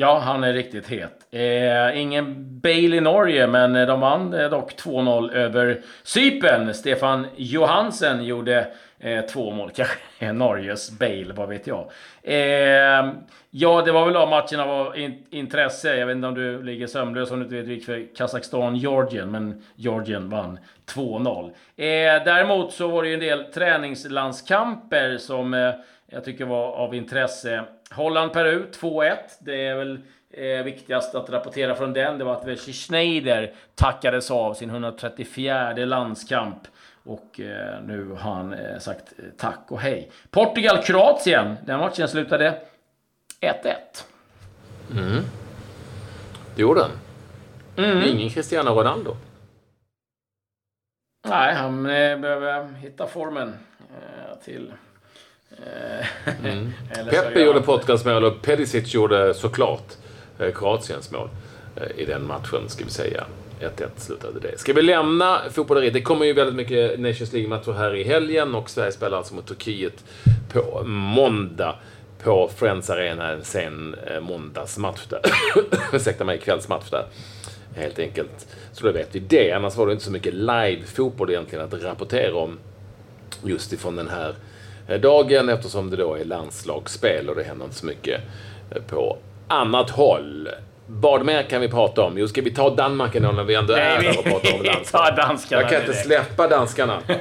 Ja, 0.00 0.18
han 0.18 0.44
är 0.44 0.52
riktigt 0.52 0.88
het. 0.88 1.26
Eh, 1.30 2.00
ingen 2.00 2.60
Bale 2.60 2.96
i 2.96 3.00
Norge, 3.00 3.46
men 3.46 3.76
eh, 3.76 3.86
de 3.86 4.00
vann 4.00 4.34
eh, 4.34 4.50
dock 4.50 4.72
2-0 4.72 5.32
över 5.32 5.80
Cypern. 6.02 6.74
Stefan 6.74 7.26
Johansen 7.36 8.24
gjorde 8.24 8.66
Eh, 9.00 9.24
två 9.24 9.50
mål 9.50 9.70
kanske. 9.74 10.32
Norges 10.32 10.98
Bale, 10.98 11.32
vad 11.34 11.48
vet 11.48 11.66
jag. 11.66 11.90
Eh, 12.22 13.12
ja, 13.50 13.82
det 13.84 13.92
var 13.92 14.06
väl 14.06 14.16
av 14.16 14.28
matcherna 14.28 14.64
av 14.64 14.98
in 14.98 15.26
intresse. 15.30 15.96
Jag 15.96 16.06
vet 16.06 16.16
inte 16.16 16.28
om 16.28 16.34
du 16.34 16.62
ligger 16.62 16.86
sömnlös 16.86 17.30
om 17.30 17.38
du 17.38 17.44
inte 17.44 17.56
vet 17.56 17.66
vilket 17.66 17.86
för 17.86 18.14
Kazakstan-Georgien, 18.14 19.30
men 19.30 19.62
Georgien 19.76 20.30
vann 20.30 20.58
2-0. 20.94 21.44
Eh, 21.44 21.54
däremot 22.24 22.72
så 22.72 22.88
var 22.88 23.02
det 23.02 23.08
ju 23.08 23.14
en 23.14 23.20
del 23.20 23.44
träningslandskamper 23.44 25.18
som 25.18 25.54
eh, 25.54 25.74
jag 26.10 26.24
tycker 26.24 26.44
var 26.44 26.72
av 26.72 26.94
intresse. 26.94 27.64
Holland-Peru 27.90 28.66
2-1. 28.72 29.16
Det 29.40 29.66
är 29.66 29.76
väl 29.76 29.98
eh, 30.30 30.64
viktigast 30.64 31.14
att 31.14 31.30
rapportera 31.30 31.74
från 31.74 31.92
den. 31.92 32.18
Det 32.18 32.24
var 32.24 32.34
att 32.34 32.46
Wesley 32.46 32.74
Schneider 32.74 33.52
tackades 33.74 34.30
av 34.30 34.54
sin 34.54 34.70
134 34.70 35.72
landskamp 35.72 36.58
och 37.04 37.40
eh, 37.40 37.82
nu 37.82 38.08
har 38.10 38.34
han 38.34 38.52
eh, 38.52 38.78
sagt 38.78 39.12
eh, 39.18 39.24
tack 39.36 39.64
och 39.68 39.80
hej. 39.80 40.10
Portugal-Kroatien. 40.30 41.56
Den 41.66 41.80
matchen 41.80 42.08
slutade 42.08 42.60
1-1. 43.40 43.74
Mm. 44.92 45.22
Det 46.56 46.62
gjorde 46.62 46.80
den. 46.80 46.90
Mm. 47.84 48.08
Ingen 48.08 48.30
Cristiano 48.30 48.70
Ronaldo. 48.70 49.16
Nej, 51.28 51.54
han 51.54 51.86
eh, 51.86 52.18
behöver 52.18 52.72
hitta 52.72 53.06
formen 53.06 53.48
eh, 53.78 54.38
till... 54.44 54.72
Eh, 55.50 56.06
mm. 56.44 56.72
Peppe 57.10 57.40
gjorde 57.40 57.60
podcastmål 57.60 58.24
och 58.24 58.42
Perisic 58.42 58.94
gjorde 58.94 59.34
såklart 59.34 59.92
Kroatiens 60.54 61.10
mål 61.10 61.28
i 61.96 62.04
den 62.04 62.26
matchen, 62.26 62.68
ska 62.68 62.84
vi 62.84 62.90
säga. 62.90 63.24
1-1 63.60 63.88
slutade 63.96 64.40
det. 64.40 64.58
Ska 64.58 64.72
vi 64.72 64.82
lämna 64.82 65.40
fotbolleriet? 65.50 65.92
Det 65.92 66.02
kommer 66.02 66.26
ju 66.26 66.32
väldigt 66.32 66.56
mycket 66.56 67.00
Nations 67.00 67.32
League-matcher 67.32 67.72
här 67.72 67.94
i 67.94 68.04
helgen 68.04 68.54
och 68.54 68.70
Sverige 68.70 68.92
spelar 68.92 69.18
alltså 69.18 69.34
mot 69.34 69.46
Turkiet 69.46 70.04
på 70.52 70.82
måndag. 70.84 71.74
på 72.22 72.50
Friends 72.56 72.90
Arena 72.90 73.32
en 73.32 73.44
sen 73.44 73.96
eh, 74.06 74.20
måndagsmatch 74.20 75.06
där. 75.08 75.20
Ursäkta 75.92 76.24
mig, 76.24 76.38
kvällsmatch 76.38 76.90
där. 76.90 77.06
Helt 77.74 77.98
enkelt. 77.98 78.46
Så 78.72 78.86
då 78.86 78.92
vet 78.92 79.08
vi 79.14 79.18
det. 79.18 79.52
Annars 79.52 79.76
var 79.76 79.86
det 79.86 79.92
inte 79.92 80.04
så 80.04 80.12
mycket 80.12 80.34
live-fotboll 80.34 81.30
egentligen 81.30 81.64
att 81.64 81.82
rapportera 81.82 82.36
om 82.36 82.58
just 83.44 83.72
ifrån 83.72 83.96
den 83.96 84.08
här 84.08 84.28
eh, 84.28 84.34
dagen 84.96 85.48
eftersom 85.48 85.90
det 85.90 85.96
då 85.96 86.14
är 86.14 86.24
landslagsspel 86.24 87.28
och 87.28 87.36
det 87.36 87.42
händer 87.42 87.64
inte 87.64 87.76
så 87.76 87.86
mycket 87.86 88.20
eh, 88.70 88.82
på 88.82 89.18
annat 89.48 89.90
håll. 89.90 90.48
Vad 90.86 91.24
mer 91.24 91.42
kan 91.42 91.60
vi 91.60 91.68
prata 91.68 92.02
om? 92.02 92.18
Jo, 92.18 92.28
ska 92.28 92.42
vi 92.42 92.50
ta 92.50 92.74
Danmark 92.74 93.14
ändå 93.14 93.32
när 93.32 93.44
vi 93.44 93.54
ändå 93.54 93.72
är 93.72 94.02
där 94.02 94.18
och 94.18 94.24
pratar 94.24 94.54
om 94.58 94.62
landslag? 94.64 95.16
danskarna 95.16 95.62
Jag 95.62 95.70
kan 95.70 95.80
inte 95.80 95.94
släppa 95.94 96.48
danskarna. 96.48 97.02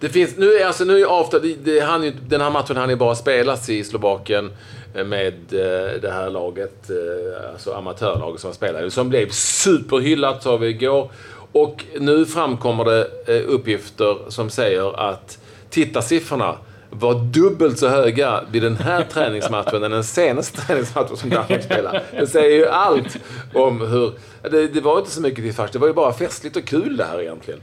Det 0.00 0.08
finns, 0.08 0.36
nu 0.36 0.52
är 0.52 0.66
alltså, 0.66 0.84
nu 0.84 1.00
är 1.00 1.04
avtal, 1.04 1.42
det, 1.42 1.54
det, 1.54 1.80
han, 1.80 2.12
den 2.28 2.40
här 2.40 2.50
matchen 2.50 2.76
hann 2.76 2.90
ju 2.90 2.96
bara 2.96 3.14
spelas 3.14 3.68
i 3.68 3.84
Slovakien 3.84 4.50
eh, 4.94 5.04
med 5.04 5.34
eh, 5.52 6.00
det 6.00 6.10
här 6.12 6.30
laget, 6.30 6.90
eh, 6.90 7.50
alltså 7.52 7.72
amatörlaget 7.72 8.40
som 8.40 8.52
spelade, 8.52 8.90
som 8.90 9.08
blev 9.08 9.28
superhyllat 9.30 10.42
sa 10.42 10.56
vi 10.56 10.68
igår. 10.68 11.10
Och 11.52 11.84
nu 11.98 12.26
framkommer 12.26 12.84
det 12.84 13.04
uppgifter 13.42 14.16
som 14.28 14.50
säger 14.50 15.10
att 15.10 15.38
tittarsiffrorna 15.70 16.56
var 16.90 17.14
dubbelt 17.14 17.78
så 17.78 17.88
höga 17.88 18.40
vid 18.50 18.62
den 18.62 18.76
här 18.76 19.02
träningsmatchen 19.12 19.82
än 19.82 19.90
den 19.90 20.04
senaste 20.04 20.60
träningsmatchen 20.60 21.16
som 21.16 21.30
Danmark 21.30 21.62
spelade. 21.62 22.02
Det 22.10 22.26
säger 22.26 22.56
ju 22.56 22.66
allt 22.66 23.16
om 23.54 23.80
hur... 23.80 24.12
Det, 24.50 24.68
det 24.68 24.80
var 24.80 24.98
inte 24.98 25.10
så 25.10 25.20
mycket 25.20 25.44
till 25.44 25.54
fars, 25.54 25.70
det 25.70 25.78
var 25.78 25.86
ju 25.86 25.94
bara 25.94 26.12
festligt 26.12 26.56
och 26.56 26.64
kul 26.64 26.96
det 26.96 27.04
här 27.04 27.20
egentligen. 27.20 27.60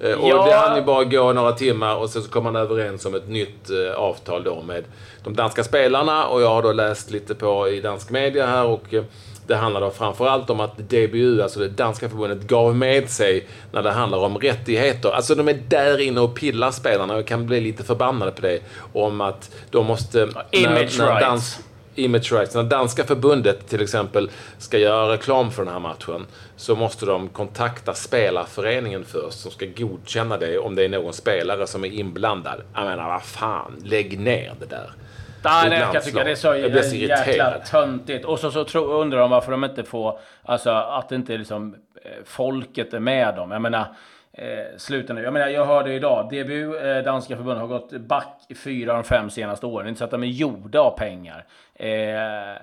Eh, 0.00 0.12
och 0.12 0.28
ja. 0.28 0.46
det 0.46 0.54
hann 0.54 0.76
ju 0.76 0.82
bara 0.82 1.04
gå 1.04 1.32
några 1.32 1.52
timmar 1.52 1.96
och 1.96 2.10
sen 2.10 2.22
så 2.22 2.30
kom 2.30 2.44
man 2.44 2.56
överens 2.56 3.06
om 3.06 3.14
ett 3.14 3.28
nytt 3.28 3.70
eh, 3.70 3.94
avtal 3.94 4.44
då 4.44 4.62
med 4.62 4.84
de 5.24 5.36
danska 5.36 5.64
spelarna 5.64 6.26
och 6.26 6.42
jag 6.42 6.48
har 6.48 6.62
då 6.62 6.72
läst 6.72 7.10
lite 7.10 7.34
på 7.34 7.68
i 7.68 7.80
dansk 7.80 8.10
media 8.10 8.46
här 8.46 8.64
och 8.64 8.94
eh, 8.94 9.04
det 9.46 9.56
handlar 9.56 9.80
då 9.80 9.90
framförallt 9.90 10.50
om 10.50 10.60
att 10.60 10.78
DBU, 10.78 11.42
alltså 11.42 11.60
det 11.60 11.68
danska 11.68 12.08
förbundet, 12.08 12.42
gav 12.42 12.76
med 12.76 13.10
sig 13.10 13.46
när 13.72 13.82
det 13.82 13.90
handlar 13.90 14.18
om 14.18 14.38
rättigheter. 14.38 15.10
Alltså 15.10 15.34
de 15.34 15.48
är 15.48 15.62
där 15.68 16.00
inne 16.00 16.20
och 16.20 16.34
pillar 16.34 16.70
spelarna 16.70 17.16
och 17.16 17.26
kan 17.26 17.46
bli 17.46 17.60
lite 17.60 17.84
förbannade 17.84 18.32
på 18.32 18.42
det. 18.42 18.60
Om 18.92 19.20
att 19.20 19.50
de 19.70 19.86
måste... 19.86 20.28
Image 20.50 20.98
när, 20.98 21.06
när 21.06 21.30
rights. 21.30 21.60
Image 21.94 22.32
rights. 22.32 22.54
När 22.54 22.62
danska 22.62 23.04
förbundet 23.04 23.68
till 23.68 23.82
exempel 23.82 24.30
ska 24.58 24.78
göra 24.78 25.12
reklam 25.12 25.50
för 25.50 25.64
den 25.64 25.72
här 25.72 25.80
matchen 25.80 26.26
så 26.56 26.76
måste 26.76 27.06
de 27.06 27.28
kontakta 27.28 27.94
spelarföreningen 27.94 29.04
först 29.04 29.40
som 29.40 29.50
ska 29.50 29.66
godkänna 29.76 30.36
det 30.36 30.58
om 30.58 30.74
det 30.74 30.84
är 30.84 30.88
någon 30.88 31.12
spelare 31.12 31.66
som 31.66 31.84
är 31.84 31.88
inblandad. 31.88 32.62
Jag 32.74 32.84
menar, 32.84 33.08
vad 33.08 33.22
fan, 33.22 33.72
lägg 33.84 34.20
ner 34.20 34.52
det 34.60 34.66
där. 34.66 34.90
Nej, 35.44 35.70
nej, 35.70 35.86
jag 35.92 36.04
tycker 36.04 36.24
det 36.24 36.30
är 36.30 36.34
så, 36.34 36.56
jag 36.56 36.84
så 36.84 36.96
jäkla 36.96 37.58
töntigt. 37.58 38.24
Och 38.24 38.38
så, 38.38 38.50
så 38.50 38.64
tro, 38.64 38.80
undrar 38.80 39.18
de 39.18 39.30
varför 39.30 39.50
de 39.50 39.64
inte 39.64 39.84
får... 39.84 40.18
Alltså 40.42 40.70
att 40.70 41.12
inte 41.12 41.36
liksom 41.36 41.76
eh, 42.04 42.10
folket 42.24 42.94
är 42.94 43.00
med 43.00 43.34
dem. 43.34 43.50
Jag 43.50 43.62
menar, 43.62 43.86
eh, 44.32 44.76
sluta 44.76 45.12
nu. 45.12 45.22
Jag 45.22 45.32
menar, 45.32 45.48
jag 45.48 45.66
hörde 45.66 45.92
idag, 45.92 46.28
DBU, 46.28 46.76
eh, 46.76 47.04
Danska 47.04 47.36
förbundet, 47.36 47.60
har 47.60 47.68
gått 47.68 47.92
back 47.92 48.40
fyra 48.64 48.92
av 48.92 49.02
de 49.02 49.04
fem 49.04 49.30
senaste 49.30 49.66
åren. 49.66 49.88
Inte 49.88 49.98
så 49.98 50.04
att 50.04 50.10
de 50.10 50.22
är 50.22 50.26
gjorda 50.26 50.80
av 50.80 50.98
pengar. 50.98 51.44
Eh, 51.74 51.88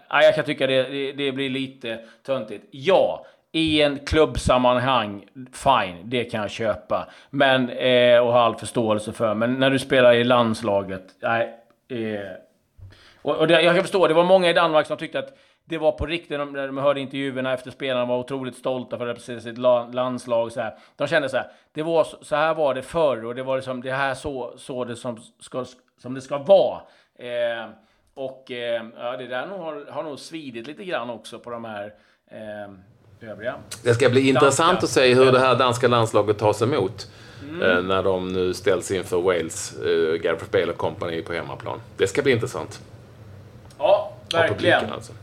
jag 0.09 0.35
kan 0.35 0.43
tycka 0.43 0.67
det, 0.67 0.83
det, 0.83 1.11
det 1.11 1.31
blir 1.31 1.49
lite 1.49 1.99
töntigt. 2.25 2.65
Ja, 2.71 3.25
i 3.51 3.81
en 3.81 3.99
klubbsammanhang, 3.99 5.25
fine, 5.53 5.97
det 6.03 6.23
kan 6.23 6.41
jag 6.41 6.51
köpa. 6.51 7.07
Men, 7.29 7.69
eh, 7.69 8.19
och 8.19 8.33
ha 8.33 8.41
all 8.41 8.55
förståelse 8.55 9.11
för. 9.13 9.33
Men 9.33 9.53
när 9.53 9.69
du 9.69 9.79
spelar 9.79 10.13
i 10.13 10.23
landslaget, 10.23 11.03
nej. 11.21 11.57
Eh, 11.89 12.31
och, 13.21 13.37
och 13.37 13.47
det, 13.47 13.61
jag 13.61 13.75
kan 13.75 13.83
förstå, 13.83 14.07
det 14.07 14.13
var 14.13 14.23
många 14.23 14.49
i 14.49 14.53
Danmark 14.53 14.87
som 14.87 14.97
tyckte 14.97 15.19
att 15.19 15.37
det 15.65 15.77
var 15.77 15.91
på 15.91 16.05
riktigt, 16.05 16.29
när 16.29 16.67
de 16.67 16.77
hörde 16.77 16.99
intervjuerna 16.99 17.53
efter 17.53 17.71
spelarna 17.71 18.05
var 18.05 18.17
otroligt 18.17 18.55
stolta 18.55 18.97
för 18.97 19.07
att 19.07 19.09
representera 19.09 19.51
sitt 19.51 19.57
landslag. 19.95 20.51
Så 20.51 20.61
här. 20.61 20.73
De 20.95 21.07
kände 21.07 21.29
så 21.29 21.37
här, 21.37 21.51
det 21.73 21.83
var, 21.83 22.07
så 22.21 22.35
här 22.35 22.53
var 22.53 22.73
det 22.73 22.81
förr 22.81 23.25
och 23.25 23.35
det 23.35 23.43
var 23.43 23.55
liksom, 23.55 23.81
det 23.81 23.91
här 23.91 24.13
så, 24.13 24.53
så 24.57 24.85
det 24.85 24.95
som, 24.95 25.17
ska, 25.39 25.65
som 26.01 26.13
det 26.13 26.21
ska 26.21 26.37
vara. 26.37 26.81
Eh, 27.19 27.69
och 28.13 28.51
eh, 28.51 28.83
ja, 28.97 29.17
det 29.17 29.27
där 29.27 29.47
har, 29.47 29.91
har 29.91 30.03
nog 30.03 30.19
svidit 30.19 30.67
lite 30.67 30.83
grann 30.83 31.09
också 31.09 31.39
på 31.39 31.49
de 31.49 31.65
här 31.65 31.93
eh, 32.31 33.29
övriga. 33.29 33.55
Det 33.83 33.93
ska 33.93 34.09
bli 34.09 34.31
danska. 34.31 34.45
intressant 34.45 34.83
att 34.83 34.89
se 34.89 35.13
hur 35.13 35.31
det 35.31 35.39
här 35.39 35.55
danska 35.55 35.87
landslaget 35.87 36.37
tas 36.37 36.61
emot. 36.61 37.11
Mm. 37.49 37.61
Eh, 37.61 37.83
när 37.83 38.03
de 38.03 38.27
nu 38.27 38.53
ställs 38.53 38.91
inför 38.91 39.21
Wales, 39.21 39.75
uh, 39.85 40.15
Gareth 40.15 40.51
Bale 40.51 40.71
och 40.71 40.77
company 40.77 41.21
på 41.21 41.33
hemmaplan. 41.33 41.81
Det 41.97 42.07
ska 42.07 42.21
bli 42.21 42.31
intressant. 42.31 42.81
Ja, 44.33 44.39
verkligen. 44.39 44.91
Alltså. 44.91 45.13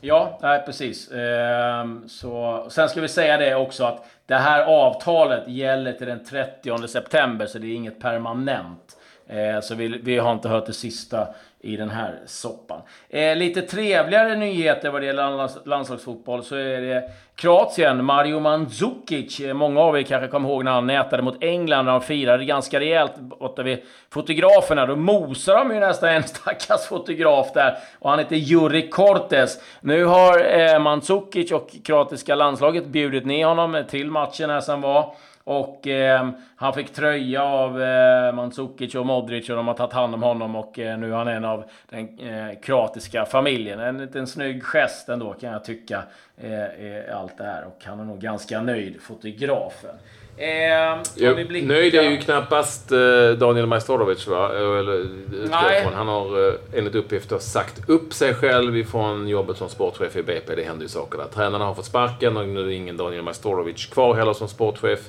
Ja, 0.00 0.38
nej, 0.42 0.62
precis. 0.66 1.12
Ehm, 1.12 2.08
så, 2.08 2.66
sen 2.70 2.88
ska 2.88 3.00
vi 3.00 3.08
säga 3.08 3.36
det 3.36 3.54
också 3.54 3.84
att 3.84 4.06
det 4.26 4.34
här 4.34 4.62
avtalet 4.64 5.48
gäller 5.48 5.92
till 5.92 6.06
den 6.06 6.24
30 6.24 6.88
september, 6.88 7.46
så 7.46 7.58
det 7.58 7.66
är 7.66 7.74
inget 7.74 8.00
permanent. 8.00 8.96
Ehm, 9.28 9.62
så 9.62 9.74
vi, 9.74 9.88
vi 9.88 10.18
har 10.18 10.32
inte 10.32 10.48
hört 10.48 10.66
det 10.66 10.72
sista 10.72 11.28
i 11.64 11.76
den 11.76 11.90
här 11.90 12.18
soppan. 12.26 12.80
Eh, 13.08 13.36
lite 13.36 13.62
trevligare 13.62 14.36
nyheter 14.36 14.90
vad 14.90 15.02
det 15.02 15.06
gäller 15.06 15.68
landslagsfotboll 15.68 16.44
så 16.44 16.56
är 16.56 16.80
det 16.80 17.10
Kroatien, 17.36 18.04
Mario 18.04 18.40
Mandzukic. 18.40 19.40
Eh, 19.40 19.54
många 19.54 19.80
av 19.80 19.98
er 19.98 20.02
kanske 20.02 20.28
kommer 20.28 20.48
ihåg 20.48 20.64
när 20.64 20.72
han 20.72 20.86
nätade 20.86 21.22
mot 21.22 21.36
England 21.40 21.84
när 21.84 21.92
de 21.92 22.00
firade 22.00 22.44
ganska 22.44 22.80
rejält 22.80 23.16
borta 23.18 23.62
vid 23.62 23.78
fotograferna. 24.10 24.86
Då 24.86 24.96
mosar 24.96 25.56
de 25.56 25.74
ju 25.74 25.80
nästan 25.80 26.08
en 26.08 26.22
stackars 26.28 26.86
fotograf 26.88 27.52
där. 27.54 27.76
Och 27.98 28.10
han 28.10 28.18
heter 28.18 28.36
Juri 28.36 28.88
Cortes. 28.88 29.58
Nu 29.80 30.04
har 30.04 30.58
eh, 30.58 30.78
Mandzukic 30.78 31.52
och 31.52 31.70
kroatiska 31.84 32.34
landslaget 32.34 32.86
bjudit 32.86 33.26
ner 33.26 33.46
honom 33.46 33.84
till 33.90 34.10
matchen 34.10 34.50
här 34.50 34.60
som 34.60 34.80
var. 34.80 35.14
Och 35.44 35.86
eh, 35.86 36.30
han 36.56 36.74
fick 36.74 36.92
tröja 36.92 37.42
av 37.42 37.82
eh, 37.82 38.34
Mandzukic 38.34 38.94
och 38.94 39.06
Modric 39.06 39.50
och 39.50 39.56
de 39.56 39.66
har 39.66 39.74
tagit 39.74 39.92
hand 39.92 40.14
om 40.14 40.22
honom 40.22 40.56
och 40.56 40.78
eh, 40.78 40.98
nu 40.98 41.12
är 41.12 41.16
han 41.16 41.28
en 41.28 41.44
av 41.44 41.64
den 41.88 42.18
eh, 42.18 42.58
kroatiska 42.62 43.24
familjen. 43.24 43.80
En 43.80 43.98
liten 43.98 44.26
snygg 44.26 44.62
gest 44.62 45.08
ändå 45.08 45.32
kan 45.32 45.52
jag 45.52 45.64
tycka. 45.64 46.02
Eh, 46.36 47.16
allt 47.16 47.38
det 47.38 47.44
här 47.44 47.64
och 47.64 47.84
han 47.84 48.00
är 48.00 48.04
nog 48.04 48.20
ganska 48.20 48.60
nöjd, 48.60 49.00
fotografen. 49.00 49.94
Eh, 50.36 51.02
jo, 51.14 51.34
blicka... 51.34 51.66
Nöjd 51.66 51.94
är 51.94 52.10
ju 52.10 52.18
knappast 52.18 52.92
eh, 52.92 52.98
Daniel 53.38 53.66
Majstorovic 53.66 54.26
va? 54.26 54.54
Eller, 54.56 55.06
Nej. 55.50 55.88
Han 55.94 56.08
har 56.08 56.48
eh, 56.48 56.54
enligt 56.72 56.94
uppgifter 56.94 57.38
sagt 57.38 57.88
upp 57.88 58.14
sig 58.14 58.34
själv 58.34 58.76
ifrån 58.76 59.28
jobbet 59.28 59.56
som 59.56 59.68
sportchef 59.68 60.16
i 60.16 60.22
BP. 60.22 60.54
Det 60.54 60.62
händer 60.62 60.82
ju 60.82 60.88
saker 60.88 61.18
där. 61.18 61.26
Tränarna 61.34 61.64
har 61.64 61.74
fått 61.74 61.84
sparken 61.84 62.36
och 62.36 62.48
nu 62.48 62.60
är 62.60 62.70
ingen 62.70 62.96
Daniel 62.96 63.22
Majstorovic 63.22 63.86
kvar 63.86 64.14
heller 64.14 64.32
som 64.32 64.48
sportchef. 64.48 65.00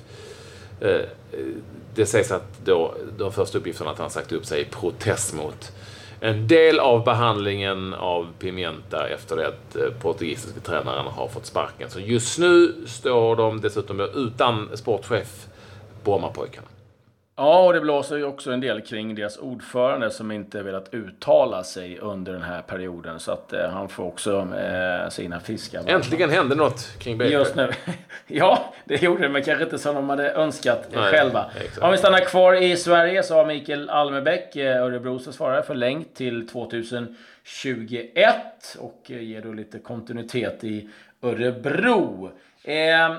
Eh, 0.82 1.02
det 1.96 2.06
sägs 2.06 2.32
att 2.32 2.66
då, 2.66 2.96
de 3.18 3.32
första 3.32 3.58
uppgifterna 3.58 3.92
att 3.92 4.00
han 4.00 4.10
sagt 4.10 4.32
upp 4.32 4.46
sig 4.46 4.62
i 4.62 4.66
protest 4.66 5.34
mot 5.34 5.72
en 6.26 6.48
del 6.48 6.80
av 6.80 7.04
behandlingen 7.04 7.94
av 7.94 8.28
Pimienta 8.40 9.08
efter 9.08 9.36
det 9.36 9.48
att 9.48 9.76
eh, 9.76 10.02
portugisiska 10.02 10.60
tränaren 10.60 11.06
har 11.06 11.28
fått 11.28 11.46
sparken. 11.46 11.90
Så 11.90 12.00
just 12.00 12.40
nu 12.40 12.76
står 12.88 13.36
de 13.36 13.62
dessutom 13.62 14.00
utan 14.00 14.78
sportchef, 14.78 15.48
Brommapojkarna. 16.04 16.68
Ja, 17.38 17.66
och 17.66 17.74
det 17.74 17.82
blåser 17.82 18.18
ju 18.18 18.24
också 18.24 18.52
en 18.52 18.60
del 18.60 18.82
kring 18.82 19.16
deras 19.16 19.38
ordförande 19.38 20.12
som 20.12 20.32
inte 20.32 20.64
velat 20.64 20.94
uttala 20.94 21.64
sig 21.64 22.00
under 22.00 22.34
den 22.34 22.42
här 22.42 22.62
perioden. 22.62 23.20
Så 23.20 23.32
att 23.32 23.54
eh, 23.54 23.70
han 23.70 23.90
får 23.90 24.04
också 24.04 24.48
eh, 24.58 25.10
sina 25.10 25.40
fiskar. 25.40 25.84
Äntligen 25.88 26.30
hände 26.30 26.56
något 26.56 27.00
kring 27.00 27.18
Baker. 27.18 27.32
Just 27.32 27.56
nu. 27.56 27.72
ja, 28.28 28.74
det 28.86 29.02
gjorde 29.02 29.22
det, 29.22 29.30
men 29.30 29.44
kanske 29.44 29.64
inte 29.64 29.80
som 29.80 29.96
de 29.96 30.10
hade 30.10 30.32
önskat 30.32 30.88
Nej, 30.92 31.12
själva. 31.12 31.46
Exakt. 31.56 31.78
Om 31.78 31.92
vi 31.92 31.98
stannar 31.98 32.20
kvar 32.20 32.54
i 32.54 32.78
Sverige 32.78 33.24
så 33.24 33.36
har 33.36 33.46
Mikael 33.46 33.90
Almebäck, 33.90 34.56
eh, 34.56 34.84
Örebros 34.84 35.26
försvarare, 35.26 35.64
förlängt 35.64 36.16
till 36.16 36.48
2021 36.48 38.78
och 38.80 39.12
eh, 39.12 39.24
ger 39.24 39.42
då 39.42 39.54
lite 39.54 39.80
kontinuitet 39.80 40.64
i 40.64 40.90
Örebro. 41.22 42.32
Eh, 42.64 43.16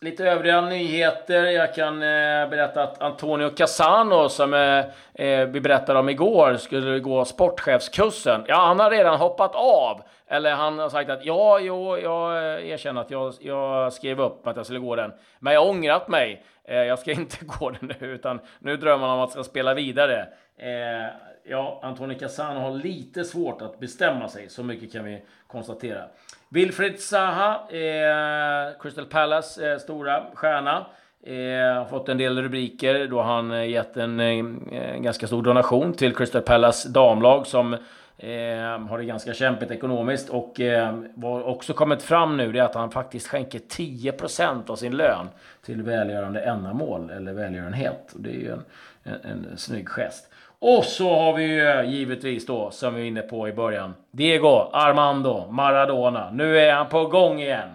Lite 0.00 0.24
övriga 0.24 0.60
nyheter. 0.60 1.44
Jag 1.44 1.74
kan 1.74 1.94
eh, 1.94 2.48
berätta 2.50 2.82
att 2.82 3.02
Antonio 3.02 3.50
Casano, 3.50 4.28
som 4.28 4.54
eh, 4.54 4.84
eh, 5.14 5.48
vi 5.48 5.60
berättade 5.60 5.98
om 5.98 6.08
igår, 6.08 6.56
skulle 6.56 6.98
gå 6.98 7.24
sportchefskursen. 7.24 8.44
Ja, 8.48 8.56
han 8.56 8.80
har 8.80 8.90
redan 8.90 9.18
hoppat 9.18 9.54
av. 9.54 10.02
Eller 10.26 10.54
han 10.54 10.78
har 10.78 10.88
sagt 10.88 11.10
att 11.10 11.24
ja, 11.24 11.58
jo, 11.60 11.98
jag 11.98 12.36
eh, 12.36 12.70
erkänner 12.70 13.00
att 13.00 13.10
jag, 13.10 13.34
jag 13.40 13.92
skrev 13.92 14.20
upp 14.20 14.46
att 14.46 14.56
jag 14.56 14.66
skulle 14.66 14.80
gå 14.80 14.96
den. 14.96 15.12
Men 15.38 15.52
jag 15.52 15.60
har 15.60 15.68
ångrat 15.68 16.08
mig. 16.08 16.44
Eh, 16.64 16.76
jag 16.76 16.98
ska 16.98 17.12
inte 17.20 17.36
gå 17.44 17.70
den 17.70 17.92
nu, 18.00 18.06
utan 18.06 18.40
nu 18.58 18.76
drömmer 18.76 19.06
han 19.06 19.18
om 19.18 19.24
att 19.24 19.34
jag 19.34 19.44
ska 19.44 19.50
spela 19.50 19.74
vidare. 19.74 20.28
Eh, 20.58 21.06
ja, 21.44 21.80
Antonio 21.82 22.18
Cassano 22.18 22.60
har 22.60 22.70
lite 22.70 23.24
svårt 23.24 23.62
att 23.62 23.80
bestämma 23.80 24.28
sig. 24.28 24.48
Så 24.48 24.62
mycket 24.62 24.92
kan 24.92 25.04
vi 25.04 25.22
konstatera. 25.46 26.04
Wilfred 26.48 27.00
Zaha, 27.00 27.54
eh, 27.70 28.80
Crystal 28.80 29.06
Palace 29.06 29.72
eh, 29.72 29.78
stora 29.78 30.22
stjärna. 30.34 30.86
Eh, 31.22 31.88
fått 31.88 32.08
en 32.08 32.18
del 32.18 32.42
rubriker 32.42 33.06
då 33.06 33.22
han 33.22 33.52
eh, 33.52 33.68
gett 33.70 33.96
en, 33.96 34.20
en, 34.20 34.68
en 34.72 35.02
ganska 35.02 35.26
stor 35.26 35.42
donation 35.42 35.92
till 35.92 36.14
Crystal 36.14 36.42
Palace 36.42 36.88
damlag 36.88 37.46
som 37.46 37.76
eh, 38.18 38.78
har 38.88 38.98
det 38.98 39.04
ganska 39.04 39.34
kämpigt 39.34 39.70
ekonomiskt. 39.70 40.28
Och 40.28 40.60
eh, 40.60 40.98
vad 41.14 41.42
också 41.42 41.72
kommit 41.72 42.02
fram 42.02 42.36
nu 42.36 42.52
det 42.52 42.58
är 42.58 42.62
att 42.62 42.74
han 42.74 42.90
faktiskt 42.90 43.28
skänker 43.28 43.58
10% 43.58 44.70
av 44.70 44.76
sin 44.76 44.96
lön 44.96 45.28
till 45.62 45.82
välgörande 45.82 46.40
ändamål 46.40 47.10
eller 47.10 47.32
välgörenhet. 47.32 48.12
Och 48.14 48.20
det 48.20 48.30
är 48.30 48.40
ju 48.40 48.52
en, 48.52 48.64
en, 49.02 49.46
en 49.50 49.58
snygg 49.58 49.88
gest. 49.88 50.30
Och 50.60 50.84
så 50.84 51.14
har 51.14 51.34
vi 51.36 51.44
ju 51.44 51.84
givetvis 51.84 52.46
då, 52.46 52.70
som 52.70 52.94
vi 52.94 53.00
var 53.00 53.06
inne 53.06 53.22
på 53.22 53.48
i 53.48 53.52
början, 53.52 53.94
Diego 54.10 54.70
Armando 54.72 55.46
Maradona. 55.50 56.30
Nu 56.30 56.58
är 56.58 56.72
han 56.72 56.88
på 56.88 57.06
gång 57.06 57.40
igen. 57.40 57.68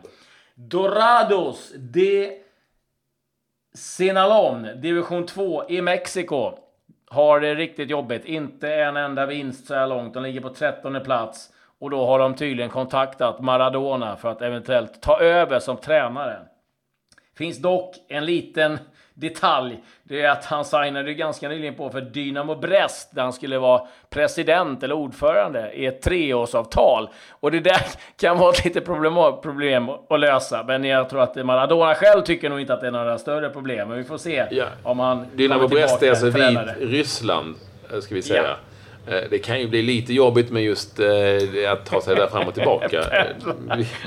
Dorados 0.55 1.73
de 1.77 2.39
Sinalon, 3.73 4.67
division 4.81 5.25
2 5.25 5.69
i 5.69 5.81
Mexiko. 5.81 6.62
Har 7.13 7.39
det 7.39 7.55
riktigt 7.55 7.89
jobbigt. 7.89 8.25
Inte 8.25 8.74
en 8.74 8.98
enda 8.98 9.25
vinst 9.25 9.67
så 9.67 9.75
här 9.75 9.88
långt. 9.88 10.13
De 10.13 10.24
ligger 10.24 10.41
på 10.41 10.50
13 10.50 11.00
plats. 11.03 11.50
Och 11.79 11.89
då 11.89 12.05
har 12.05 12.20
de 12.20 12.36
tydligen 12.36 12.70
kontaktat 12.70 13.41
Maradona 13.41 14.15
för 14.15 14.29
att 14.29 14.41
eventuellt 14.41 15.01
ta 15.01 15.20
över 15.20 15.60
som 15.60 15.77
tränare. 15.77 16.39
Finns 17.38 17.62
dock 17.62 17.96
en 18.08 18.25
liten 18.25 18.79
detalj. 19.13 19.84
Det 20.03 20.22
är 20.22 20.29
att 20.29 20.46
han 20.46 20.65
signade 20.65 21.13
ganska 21.13 21.50
nyligen 21.50 21.75
på 21.75 21.89
för 21.89 22.01
Dynamo 22.01 22.55
Brest 22.55 23.15
där 23.15 23.22
han 23.22 23.34
skulle 23.34 23.58
vara 23.58 23.82
president 24.10 24.84
eller 24.84 24.96
ordförande 24.96 25.72
i 25.74 25.86
ett 25.86 26.01
treårsavtal. 26.01 27.10
Och 27.29 27.51
det 27.51 27.60
där 27.60 27.82
kan 28.20 28.38
vara 28.38 28.51
ett 28.51 28.65
litet 28.65 28.86
problem, 28.86 29.13
problem 29.41 29.89
att 29.89 30.20
lösa. 30.20 30.63
Men 30.63 30.84
jag 30.84 31.10
tror 31.10 31.22
att 31.22 31.46
Maradona 31.46 31.96
själv 31.96 32.22
tycker 32.22 32.50
nog 32.50 32.60
inte 32.60 32.74
att 32.74 32.82
det 32.82 32.88
är 32.88 32.91
några 32.91 33.17
större 33.17 33.50
problem. 33.50 33.89
Men 33.89 33.98
vi 33.98 34.03
får 34.03 34.17
se 34.17 34.46
ja. 34.51 34.65
om 34.84 35.00
han 35.00 35.25
Dynamo 35.34 35.67
Brest 35.67 36.03
är 36.03 36.10
alltså 36.10 36.29
vid 36.29 36.60
Ryssland, 36.79 37.55
ska 38.01 38.15
vi 38.15 38.22
säga. 38.22 38.43
Ja. 38.43 38.55
Eh, 39.07 39.29
det 39.29 39.39
kan 39.39 39.60
ju 39.60 39.67
bli 39.67 39.81
lite 39.81 40.13
jobbigt 40.13 40.51
med 40.51 40.63
just 40.63 41.00
eh, 41.00 41.72
att 41.72 41.86
ta 41.86 42.01
sig 42.01 42.15
där 42.15 42.27
fram 42.27 42.48
och 42.48 42.53
tillbaka. 42.53 43.03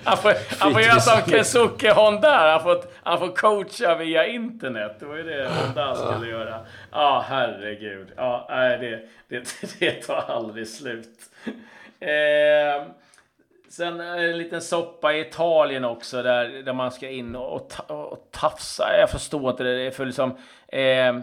han 0.05 0.17
får, 0.17 0.61
han 0.61 0.73
får 0.73 0.83
göra 0.83 1.01
som 1.01 1.31
Kesuke 1.31 1.93
Honda. 1.93 2.53
Han 2.53 2.63
får, 2.63 2.85
han 3.03 3.19
får 3.19 3.37
coacha 3.37 3.95
via 3.95 4.27
internet. 4.27 4.97
Det 5.01 5.07
var 5.07 5.17
ju 5.17 5.23
det 5.23 5.49
Honda 5.49 5.95
skulle 5.95 6.31
göra. 6.31 6.61
Ja, 6.93 7.25
herregud. 7.29 8.09
Ja, 8.17 8.47
nej, 8.51 8.79
det, 8.79 9.01
det, 9.29 9.79
det 9.79 9.91
tar 9.91 10.25
aldrig 10.29 10.69
slut. 10.69 11.19
Eh, 12.01 12.87
sen 13.69 14.01
en 14.01 14.39
liten 14.39 14.63
soppa 14.63 15.13
i 15.13 15.21
Italien 15.21 15.85
också 15.85 16.23
där, 16.23 16.49
där 16.49 16.73
man 16.73 16.91
ska 16.91 17.09
in 17.09 17.37
och, 17.37 17.73
och 17.87 18.29
tafsa. 18.31 18.85
Jag 19.01 19.11
förstår 19.11 19.51
inte 19.51 19.65
det. 19.65 19.77
Det 19.77 19.83
är 19.83 19.91
för 19.91 20.05
liksom... 20.05 20.37
Eh, 20.69 21.21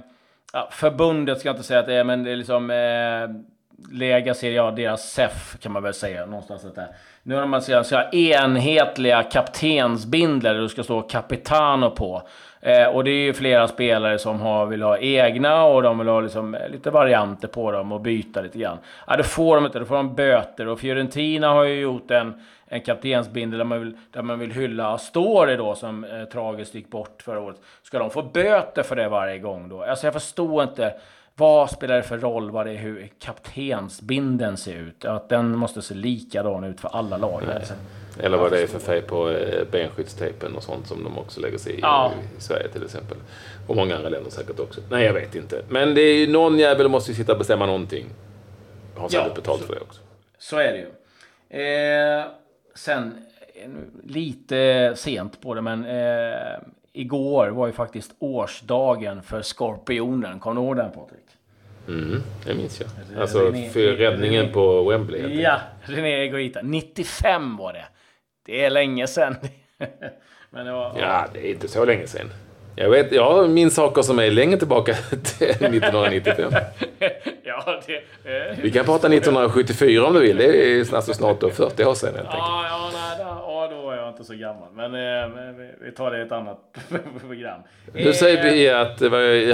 ja, 0.54 0.70
förbundet 0.72 1.40
ska 1.40 1.50
jag 1.50 1.54
inte 1.54 1.68
säga 1.68 1.80
att 1.80 1.86
det 1.86 1.94
är, 1.94 2.04
men 2.04 2.24
det 2.24 2.32
är 2.32 2.36
liksom... 2.36 2.70
Eh, 2.70 3.53
Lega 3.92 4.34
ser 4.34 4.52
jag, 4.52 4.76
deras 4.76 5.12
SEF 5.12 5.58
kan 5.60 5.72
man 5.72 5.84
väl 5.84 5.94
säga 5.94 6.26
någonstans. 6.26 6.74
Där. 6.76 6.88
Nu 7.24 7.36
har 7.36 7.46
man 7.46 7.62
så 7.62 7.96
här 7.96 8.16
enhetliga 8.16 9.24
kaptensbindlar 9.24 10.54
du 10.54 10.70
ska 10.70 10.84
stå 10.84 11.02
Capitano 11.02 11.90
på. 11.90 12.22
Eh, 12.66 12.88
och 12.88 13.04
det 13.04 13.12
är 13.12 13.24
ju 13.24 13.34
flera 13.34 13.68
spelare 13.68 14.20
som 14.20 14.42
har, 14.42 14.66
vill 14.66 14.82
ha 14.82 14.98
egna 14.98 15.64
och 15.64 15.82
de 15.82 15.98
vill 15.98 16.08
ha 16.08 16.22
liksom, 16.22 16.56
eh, 16.56 16.70
lite 16.70 16.92
varianter 16.92 17.48
på 17.48 17.72
dem 17.72 17.92
och 17.92 18.02
byta 18.02 18.42
lite 18.42 18.60
grann. 18.60 18.78
Ja, 19.08 19.18
det 19.18 19.24
får 19.24 19.56
de 19.56 19.66
inte, 19.66 19.80
då 19.80 19.86
får 19.86 19.96
de 19.96 20.16
böter. 20.16 20.68
Och 20.68 20.80
Fiorentina 20.80 21.48
har 21.48 21.64
ju 21.64 21.80
gjort 21.80 22.12
en, 22.12 22.34
en 22.66 22.82
kaptensbindel 22.82 23.58
där 23.58 23.66
man 23.66 23.80
vill, 23.80 23.98
där 24.12 24.22
man 24.22 24.40
vill 24.40 24.52
hylla 24.52 24.94
Astori 24.94 25.56
då 25.56 25.76
som 25.76 26.04
eh, 26.04 26.24
tragiskt 26.24 26.76
gick 26.76 26.90
bort 26.90 27.22
förra 27.22 27.40
året. 27.40 27.58
Ska 27.84 28.00
de 28.00 28.10
få 28.10 28.22
böter 28.22 28.84
för 28.84 28.96
det 28.96 29.10
varje 29.10 29.40
gång 29.40 29.70
då? 29.70 29.84
Alltså 29.84 30.08
jag 30.08 30.14
förstår 30.14 30.64
inte. 30.64 30.94
Vad 31.36 31.70
spelar 31.70 31.96
det 31.96 32.04
för 32.04 32.18
roll 32.18 32.52
vad 32.52 32.66
det 32.66 32.72
är, 32.72 32.78
hur 32.78 33.10
kaptensbinden 33.20 34.58
ser 34.58 34.74
ut? 34.74 35.06
Att 35.06 35.30
den 35.30 35.58
måste 35.58 35.82
se 35.82 35.94
likadan 35.94 36.64
ut 36.64 36.82
för 36.82 36.90
alla 36.90 37.18
lag. 37.18 37.44
Alltså. 37.56 37.74
Eller 38.20 38.38
vad 38.38 38.52
det 38.52 38.62
är 38.62 38.68
för 38.68 38.80
färg 38.80 39.02
på 39.02 39.30
eh, 39.30 39.68
benskyddstejpen 39.72 40.56
och 40.56 40.64
sånt 40.64 40.88
som 40.88 41.04
de 41.04 41.18
också 41.18 41.42
lägger 41.42 41.58
sig 41.58 41.74
i 41.74 41.80
ja. 41.82 42.12
i 42.38 42.42
Sverige 42.42 42.68
till 42.68 42.84
exempel. 42.84 43.18
Och 43.68 43.76
många 43.76 43.96
andra 43.96 44.10
länder 44.10 44.32
säkert 44.32 44.60
också. 44.60 44.82
Nej, 44.90 45.06
jag 45.06 45.14
vet 45.14 45.36
inte. 45.36 45.64
Men 45.70 45.96
det 45.96 46.02
är 46.02 46.16
ju 46.16 46.32
någon 46.32 46.60
jävel 46.60 46.90
måste 46.90 47.12
ju 47.12 47.16
sitta 47.16 47.32
och 47.32 47.38
bestämma 47.38 47.66
någonting. 47.66 48.06
Har 48.96 49.10
säkert 49.10 49.28
ja, 49.28 49.34
betalt 49.36 49.62
så, 49.62 49.68
för 49.68 49.76
det 49.76 49.82
också. 49.82 50.02
Så 50.38 50.58
är 50.58 50.72
det 50.72 50.78
ju. 50.78 50.90
Eh, 51.64 52.26
sen, 52.76 53.26
lite 54.04 54.94
sent 54.96 55.42
på 55.42 55.54
det, 55.54 55.62
men 55.62 55.86
eh, 55.86 56.60
igår 56.94 57.48
var 57.48 57.68
ju 57.68 57.74
faktiskt 57.74 58.12
årsdagen 58.20 59.24
för 59.24 59.42
Skorpionen. 59.42 60.40
Kommer 60.40 60.62
du 60.62 60.68
ihåg 60.68 60.76
den 60.76 60.92
Patrik? 60.92 61.20
Mm, 61.88 62.24
det 62.46 62.54
minns 62.54 62.82
jag. 62.82 63.22
Alltså 63.22 63.40
René, 63.40 63.70
för 63.70 63.80
räddningen 63.80 64.42
René, 64.42 64.54
på 64.54 64.90
Wembley. 64.90 65.42
Ja, 65.42 65.60
René 65.82 66.10
Egoita. 66.10 66.60
95 66.64 67.58
var 67.58 67.74
det. 67.74 67.86
Det 68.46 68.66
är 68.66 68.70
länge 68.70 69.08
sedan. 69.08 69.36
Men 70.50 70.66
det 70.66 70.72
var, 70.72 70.96
ja, 71.00 71.26
det 71.34 71.48
är 71.48 71.52
inte 71.52 71.68
så 71.68 71.86
länge 71.86 72.08
sedan. 72.08 72.30
Jag, 72.76 72.90
vet, 72.90 73.12
jag 73.12 73.50
minns 73.50 73.76
saker 73.76 74.02
som 74.02 74.20
är 74.20 74.32
längre 74.32 74.58
tillbaka 74.58 74.94
till 75.10 75.50
1995. 75.50 76.52
ja, 77.44 77.82
det. 78.24 78.58
Vi 78.62 78.72
kan 78.72 78.86
prata 78.86 79.08
1974 79.08 80.06
om 80.06 80.14
du 80.14 80.20
vill. 80.20 80.38
Det 80.38 80.74
är 80.80 80.96
alltså 80.96 81.14
snart 81.14 81.40
40 81.40 81.86
år 81.86 81.94
sedan 81.94 82.16
helt 82.16 82.28
ja, 82.32 82.66
ja, 82.70 82.90
nej, 82.94 83.18
ja, 83.20 83.68
då 83.72 83.82
var 83.82 83.96
jag 83.96 84.03
inte 84.14 84.24
så 84.24 84.34
gammal. 84.36 84.70
Men 84.74 84.96
eh, 84.96 85.56
vi 85.82 85.92
tar 85.92 86.12
det 86.12 86.18
i 86.18 86.22
ett 86.22 86.32
annat 86.32 86.78
program. 87.20 87.62
Nu 87.94 88.14
säger 88.14 88.44
vi 88.44 88.68
eh, 88.68 88.80
att, 88.80 89.02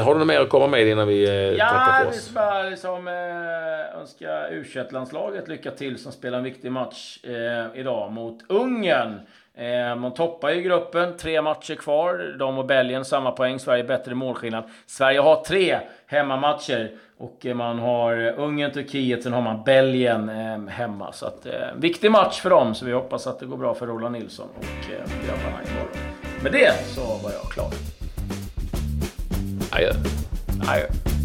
har 0.06 0.14
du 0.14 0.20
något 0.20 0.28
mer 0.28 0.40
att 0.40 0.50
komma 0.50 0.68
med 0.68 0.88
innan 0.88 1.08
vi 1.08 1.28
eh, 1.28 1.34
ja, 1.34 1.66
tackar 1.68 2.02
för 2.02 2.10
oss? 2.10 2.16
Ja, 2.16 2.30
vi 2.30 2.36
bara 2.36 2.64
liksom, 2.64 3.08
eh, 3.08 4.00
önska 4.00 4.50
u 4.50 4.66
landslaget 4.92 5.48
lycka 5.48 5.72
till 5.72 5.98
som 5.98 6.12
spelar 6.12 6.38
en 6.38 6.44
viktig 6.44 6.72
match 6.72 7.20
eh, 7.24 7.80
idag 7.80 8.12
mot 8.12 8.40
Ungern. 8.50 9.20
Eh, 9.60 9.96
man 9.96 10.14
toppar 10.14 10.50
ju 10.50 10.62
gruppen, 10.62 11.18
tre 11.18 11.42
matcher 11.42 11.76
kvar. 11.76 12.36
De 12.40 12.58
och 12.58 12.66
Belgien 12.66 13.06
samma 13.06 13.32
poäng, 13.32 13.60
Sverige 13.60 13.84
bättre 13.84 14.16
målskillnad. 14.16 14.64
Sverige 14.86 15.20
har 15.20 15.44
tre 15.44 15.80
hemmamatcher 16.08 16.92
och 17.18 17.46
man 17.56 17.80
har 17.80 18.34
Ungern, 18.38 18.72
Turkiet, 18.72 19.24
sen 19.24 19.34
har 19.34 19.42
man 19.42 19.64
Belgien 19.64 20.30
eh, 20.30 20.68
hemma. 20.68 21.12
Så 21.12 21.26
att, 21.26 21.46
eh, 21.46 21.52
viktig 21.76 22.12
match 22.12 22.42
för 22.42 22.50
dem, 22.50 22.76
så 22.76 22.86
vi 22.86 22.92
hoppas 22.92 23.28
att 23.28 23.40
det 23.40 23.46
går 23.46 23.58
bra 23.58 23.74
för 23.74 23.88
Roland 23.88 24.14
Nilsson 24.14 24.48
och 24.58 24.64
eh, 24.64 25.28
grabbarna 25.28 25.64
imorgon. 25.72 25.98
Med 26.44 26.52
det 26.52 26.74
så 26.86 27.02
var 27.02 27.32
jag 27.32 27.52
klar. 27.52 27.70
Adjö. 29.72 29.92
Adjö. 30.68 31.19